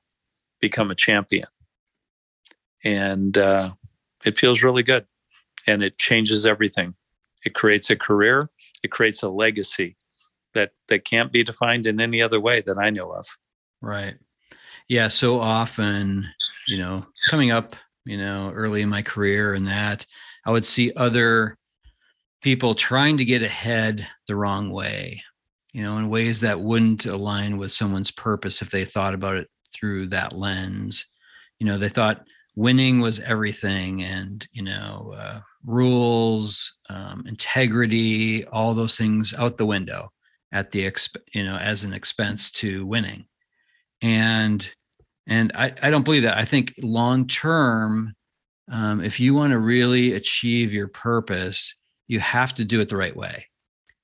become 0.61 0.91
a 0.91 0.95
champion. 0.95 1.47
And 2.83 3.37
uh, 3.37 3.71
it 4.23 4.37
feels 4.37 4.63
really 4.63 4.83
good. 4.83 5.05
And 5.67 5.83
it 5.83 5.97
changes 5.97 6.45
everything. 6.45 6.95
It 7.45 7.53
creates 7.53 7.89
a 7.89 7.95
career, 7.95 8.49
it 8.83 8.91
creates 8.91 9.21
a 9.21 9.29
legacy 9.29 9.97
that, 10.53 10.71
that 10.87 11.05
can't 11.05 11.31
be 11.31 11.43
defined 11.43 11.85
in 11.85 11.99
any 11.99 12.21
other 12.21 12.39
way 12.39 12.61
that 12.61 12.77
I 12.77 12.89
know 12.89 13.11
of. 13.11 13.25
Right. 13.81 14.15
Yeah. 14.87 15.09
So 15.09 15.39
often, 15.39 16.27
you 16.67 16.77
know, 16.77 17.05
coming 17.29 17.51
up, 17.51 17.75
you 18.05 18.17
know, 18.17 18.51
early 18.53 18.81
in 18.81 18.89
my 18.89 19.01
career 19.01 19.53
and 19.53 19.67
that, 19.67 20.05
I 20.45 20.51
would 20.51 20.65
see 20.65 20.93
other 20.95 21.57
people 22.41 22.75
trying 22.75 23.17
to 23.17 23.25
get 23.25 23.41
ahead 23.41 24.07
the 24.27 24.35
wrong 24.35 24.69
way, 24.69 25.23
you 25.73 25.81
know, 25.81 25.97
in 25.97 26.09
ways 26.09 26.39
that 26.41 26.61
wouldn't 26.61 27.05
align 27.05 27.57
with 27.57 27.71
someone's 27.71 28.11
purpose 28.11 28.61
if 28.61 28.69
they 28.69 28.85
thought 28.85 29.15
about 29.15 29.37
it 29.37 29.49
through 29.73 30.07
that 30.07 30.33
lens. 30.33 31.07
You 31.59 31.65
know, 31.65 31.77
they 31.77 31.89
thought 31.89 32.27
winning 32.55 32.99
was 32.99 33.19
everything 33.21 34.03
and, 34.03 34.47
you 34.51 34.61
know, 34.61 35.13
uh, 35.17 35.39
rules, 35.65 36.77
um, 36.89 37.23
integrity, 37.27 38.45
all 38.45 38.73
those 38.73 38.97
things 38.97 39.33
out 39.33 39.57
the 39.57 39.65
window 39.65 40.09
at 40.51 40.69
the, 40.71 40.85
exp- 40.85 41.17
you 41.33 41.43
know, 41.43 41.57
as 41.57 41.83
an 41.83 41.93
expense 41.93 42.51
to 42.51 42.85
winning. 42.85 43.25
And, 44.01 44.69
and 45.27 45.51
I, 45.55 45.73
I 45.81 45.89
don't 45.89 46.03
believe 46.03 46.23
that. 46.23 46.37
I 46.37 46.45
think 46.45 46.73
long 46.81 47.27
term, 47.27 48.13
um, 48.71 49.01
if 49.01 49.19
you 49.19 49.33
want 49.33 49.51
to 49.51 49.59
really 49.59 50.13
achieve 50.13 50.73
your 50.73 50.87
purpose, 50.87 51.75
you 52.07 52.19
have 52.19 52.53
to 52.55 52.65
do 52.65 52.81
it 52.81 52.89
the 52.89 52.97
right 52.97 53.15
way. 53.15 53.47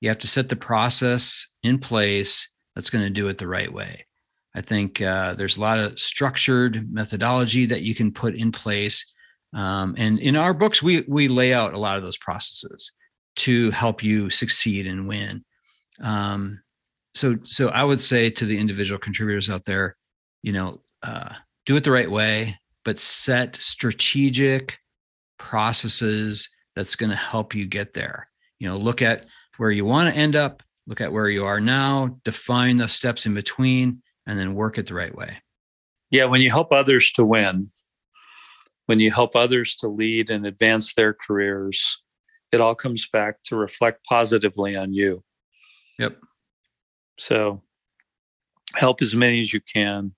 You 0.00 0.08
have 0.08 0.18
to 0.18 0.26
set 0.26 0.48
the 0.48 0.56
process 0.56 1.48
in 1.62 1.78
place 1.78 2.48
that's 2.74 2.90
going 2.90 3.04
to 3.04 3.10
do 3.10 3.28
it 3.28 3.38
the 3.38 3.46
right 3.46 3.72
way. 3.72 4.06
I 4.54 4.60
think 4.60 5.00
uh, 5.00 5.34
there's 5.34 5.56
a 5.56 5.60
lot 5.60 5.78
of 5.78 5.98
structured 5.98 6.92
methodology 6.92 7.66
that 7.66 7.82
you 7.82 7.94
can 7.94 8.12
put 8.12 8.34
in 8.34 8.52
place. 8.52 9.04
Um, 9.54 9.94
and 9.96 10.18
in 10.18 10.36
our 10.36 10.54
books, 10.54 10.82
we 10.82 11.04
we 11.08 11.28
lay 11.28 11.54
out 11.54 11.74
a 11.74 11.78
lot 11.78 11.96
of 11.96 12.02
those 12.02 12.18
processes 12.18 12.92
to 13.36 13.70
help 13.70 14.02
you 14.02 14.28
succeed 14.28 14.86
and 14.86 15.08
win. 15.08 15.44
Um, 16.00 16.60
so 17.14 17.38
so 17.44 17.68
I 17.68 17.84
would 17.84 18.02
say 18.02 18.30
to 18.30 18.44
the 18.44 18.58
individual 18.58 18.98
contributors 18.98 19.48
out 19.48 19.64
there, 19.64 19.94
you 20.42 20.52
know, 20.52 20.82
uh, 21.02 21.34
do 21.66 21.76
it 21.76 21.84
the 21.84 21.90
right 21.90 22.10
way, 22.10 22.58
but 22.84 23.00
set 23.00 23.56
strategic 23.56 24.78
processes 25.38 26.48
that's 26.74 26.96
going 26.96 27.10
to 27.10 27.16
help 27.16 27.54
you 27.54 27.66
get 27.66 27.92
there. 27.92 28.28
You 28.58 28.68
know, 28.68 28.76
look 28.76 29.02
at 29.02 29.26
where 29.56 29.70
you 29.70 29.84
want 29.84 30.12
to 30.12 30.18
end 30.18 30.36
up, 30.36 30.62
look 30.86 31.00
at 31.00 31.12
where 31.12 31.28
you 31.28 31.44
are 31.44 31.60
now, 31.60 32.18
define 32.24 32.76
the 32.76 32.88
steps 32.88 33.26
in 33.26 33.34
between, 33.34 34.02
and 34.26 34.38
then 34.38 34.54
work 34.54 34.78
it 34.78 34.86
the 34.86 34.94
right 34.94 35.14
way. 35.14 35.38
Yeah, 36.10 36.26
when 36.26 36.40
you 36.40 36.50
help 36.50 36.72
others 36.72 37.10
to 37.12 37.24
win, 37.24 37.70
when 38.86 39.00
you 39.00 39.10
help 39.10 39.34
others 39.34 39.74
to 39.76 39.88
lead 39.88 40.30
and 40.30 40.46
advance 40.46 40.94
their 40.94 41.14
careers, 41.14 42.02
it 42.52 42.60
all 42.60 42.74
comes 42.74 43.08
back 43.08 43.42
to 43.44 43.56
reflect 43.56 44.04
positively 44.04 44.76
on 44.76 44.92
you. 44.92 45.24
Yep. 45.98 46.18
So 47.18 47.62
help 48.74 49.00
as 49.02 49.14
many 49.14 49.40
as 49.40 49.52
you 49.52 49.60
can. 49.60 50.14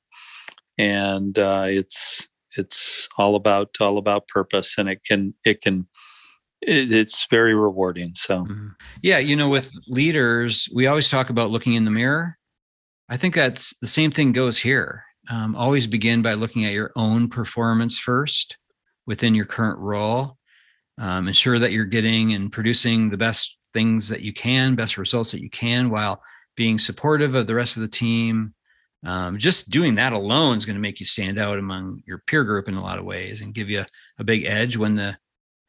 And 0.79 1.39
uh, 1.39 1.67
it's 1.69 2.29
it's 2.57 3.09
all 3.19 3.35
about 3.35 3.75
all 3.81 3.99
about 3.99 4.29
purpose 4.29 4.79
and 4.79 4.89
it 4.89 5.03
can 5.05 5.35
it 5.45 5.61
can 5.61 5.89
it, 6.63 6.93
it's 6.93 7.27
very 7.29 7.53
rewarding 7.53 8.13
so 8.15 8.45
mm-hmm. 8.45 8.69
yeah 9.03 9.19
you 9.19 9.35
know 9.35 9.49
with 9.49 9.73
leaders 9.89 10.69
we 10.73 10.87
always 10.87 11.09
talk 11.09 11.31
about 11.31 11.51
looking 11.51 11.73
in 11.73 11.85
the 11.85 11.91
mirror 11.91 12.39
I 13.09 13.17
think 13.17 13.35
that's 13.35 13.77
the 13.79 13.87
same 13.87 14.11
thing 14.11 14.33
goes 14.33 14.59
here. 14.59 15.05
Um, 15.31 15.57
always 15.57 15.87
begin 15.87 16.23
by 16.23 16.35
looking 16.35 16.65
at 16.65 16.73
your 16.73 16.93
own 16.97 17.29
performance 17.29 17.99
first 17.99 18.57
within 19.07 19.35
your 19.35 19.45
current 19.45 19.79
role. 19.79 20.39
Um, 20.99 21.29
ensure 21.29 21.59
that 21.59 21.73
you're 21.73 21.85
getting 21.85 22.35
and 22.35 22.53
producing 22.53 23.11
the 23.11 23.17
best 23.17 23.59
things 23.73 24.09
that 24.09 24.23
you 24.23 24.33
can, 24.33 24.75
best 24.75 24.97
results 24.97 25.33
that 25.33 25.43
you 25.43 25.51
can, 25.51 25.91
while 25.91 26.23
being 26.57 26.79
supportive 26.79 27.35
of 27.35 27.47
the 27.47 27.55
rest 27.55 27.77
of 27.77 27.83
the 27.83 27.89
team. 27.89 28.55
Um, 29.05 29.39
just 29.39 29.71
doing 29.71 29.95
that 29.97 30.13
alone 30.13 30.57
is 30.57 30.65
going 30.65 30.77
to 30.77 30.83
make 30.83 30.99
you 30.99 31.07
stand 31.07 31.39
out 31.39 31.59
among 31.59 32.03
your 32.07 32.23
peer 32.27 32.43
group 32.45 32.69
in 32.69 32.75
a 32.75 32.83
lot 32.83 32.99
of 32.99 33.05
ways 33.05 33.43
and 33.43 33.55
give 33.55 33.69
you 33.69 33.85
a 34.19 34.25
big 34.25 34.45
edge 34.45 34.77
when 34.77 34.95
the, 34.95 35.17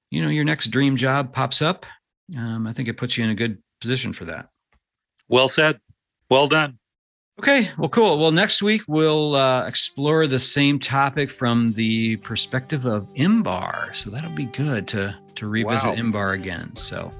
you 0.10 0.24
know, 0.24 0.30
your 0.30 0.45
next 0.45 0.67
dream 0.67 0.95
job 0.95 1.34
pops 1.34 1.62
up. 1.62 1.86
Um, 2.38 2.65
I 2.65 2.74
think 2.74 2.88
it 2.88 2.98
puts 2.98 3.17
you 3.17 3.24
in 3.24 3.30
a 3.30 3.36
good 3.36 3.62
position 3.82 4.13
for 4.13 4.26
that. 4.26 4.50
Well 5.28 5.48
said. 5.48 5.80
Well 6.30 6.48
done. 6.48 6.80
Okay, 7.38 7.69
well, 7.78 7.89
cool. 7.89 8.17
Well, 8.17 8.32
next 8.32 8.63
week 8.63 8.84
we'll 8.88 9.36
uh, 9.36 9.67
explore 9.67 10.26
the 10.26 10.39
same 10.39 10.80
topic 10.80 11.30
from 11.30 11.71
the 11.71 12.15
perspective 12.17 12.86
of 12.86 13.13
IMBAR. 13.15 13.93
So 13.93 14.10
that'll 14.10 14.32
be 14.32 14.45
good 14.45 14.88
to 14.89 15.17
to 15.36 15.48
revisit 15.48 15.89
wow. 15.89 15.95
IMBAR 15.95 16.36
again. 16.36 16.74
So, 16.78 17.13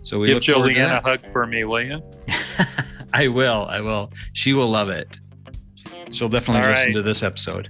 so 0.00 0.18
we 0.18 0.28
give 0.28 0.38
Jolieanne 0.38 0.98
a 0.98 1.00
hug 1.02 1.20
for 1.30 1.46
me, 1.46 1.64
will 1.64 1.82
you? 1.82 2.02
I 3.12 3.28
will. 3.28 3.66
I 3.68 3.80
will. 3.80 4.12
She 4.32 4.52
will 4.52 4.68
love 4.68 4.88
it. 4.88 5.18
She'll 6.10 6.28
definitely 6.28 6.62
All 6.62 6.70
listen 6.70 6.86
right. 6.88 6.94
to 6.94 7.02
this 7.02 7.22
episode. 7.22 7.68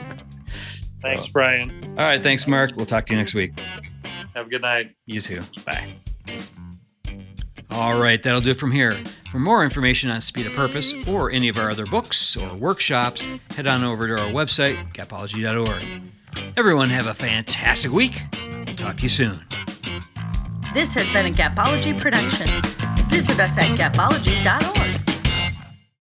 thanks, 1.02 1.28
Brian. 1.28 1.70
All 1.98 2.04
right. 2.04 2.22
Thanks, 2.22 2.46
Mark. 2.46 2.72
We'll 2.76 2.86
talk 2.86 3.06
to 3.06 3.12
you 3.12 3.18
next 3.18 3.34
week. 3.34 3.58
Have 4.34 4.46
a 4.46 4.50
good 4.50 4.62
night. 4.62 4.94
You 5.06 5.20
too. 5.20 5.42
Bye. 5.64 5.94
All 7.70 8.00
right, 8.00 8.22
that'll 8.22 8.40
do 8.40 8.50
it 8.50 8.56
from 8.56 8.70
here. 8.70 8.96
For 9.30 9.38
more 9.38 9.62
information 9.62 10.08
on 10.08 10.20
Speed 10.22 10.46
of 10.46 10.54
Purpose 10.54 10.94
or 11.06 11.30
any 11.30 11.48
of 11.48 11.58
our 11.58 11.70
other 11.70 11.84
books 11.84 12.36
or 12.36 12.54
workshops, 12.54 13.28
head 13.50 13.66
on 13.66 13.84
over 13.84 14.06
to 14.06 14.14
our 14.18 14.30
website, 14.30 14.94
gapology.org. 14.94 15.82
Everyone 16.56 16.88
have 16.88 17.06
a 17.06 17.14
fantastic 17.14 17.92
week. 17.92 18.22
We'll 18.66 18.76
talk 18.76 18.96
to 18.96 19.02
you 19.02 19.08
soon. 19.08 19.36
This 20.72 20.94
has 20.94 21.10
been 21.12 21.26
a 21.26 21.30
Gapology 21.30 21.98
production. 21.98 22.48
Visit 23.08 23.40
us 23.40 23.56
at 23.58 23.78
gapology.org. 23.78 24.95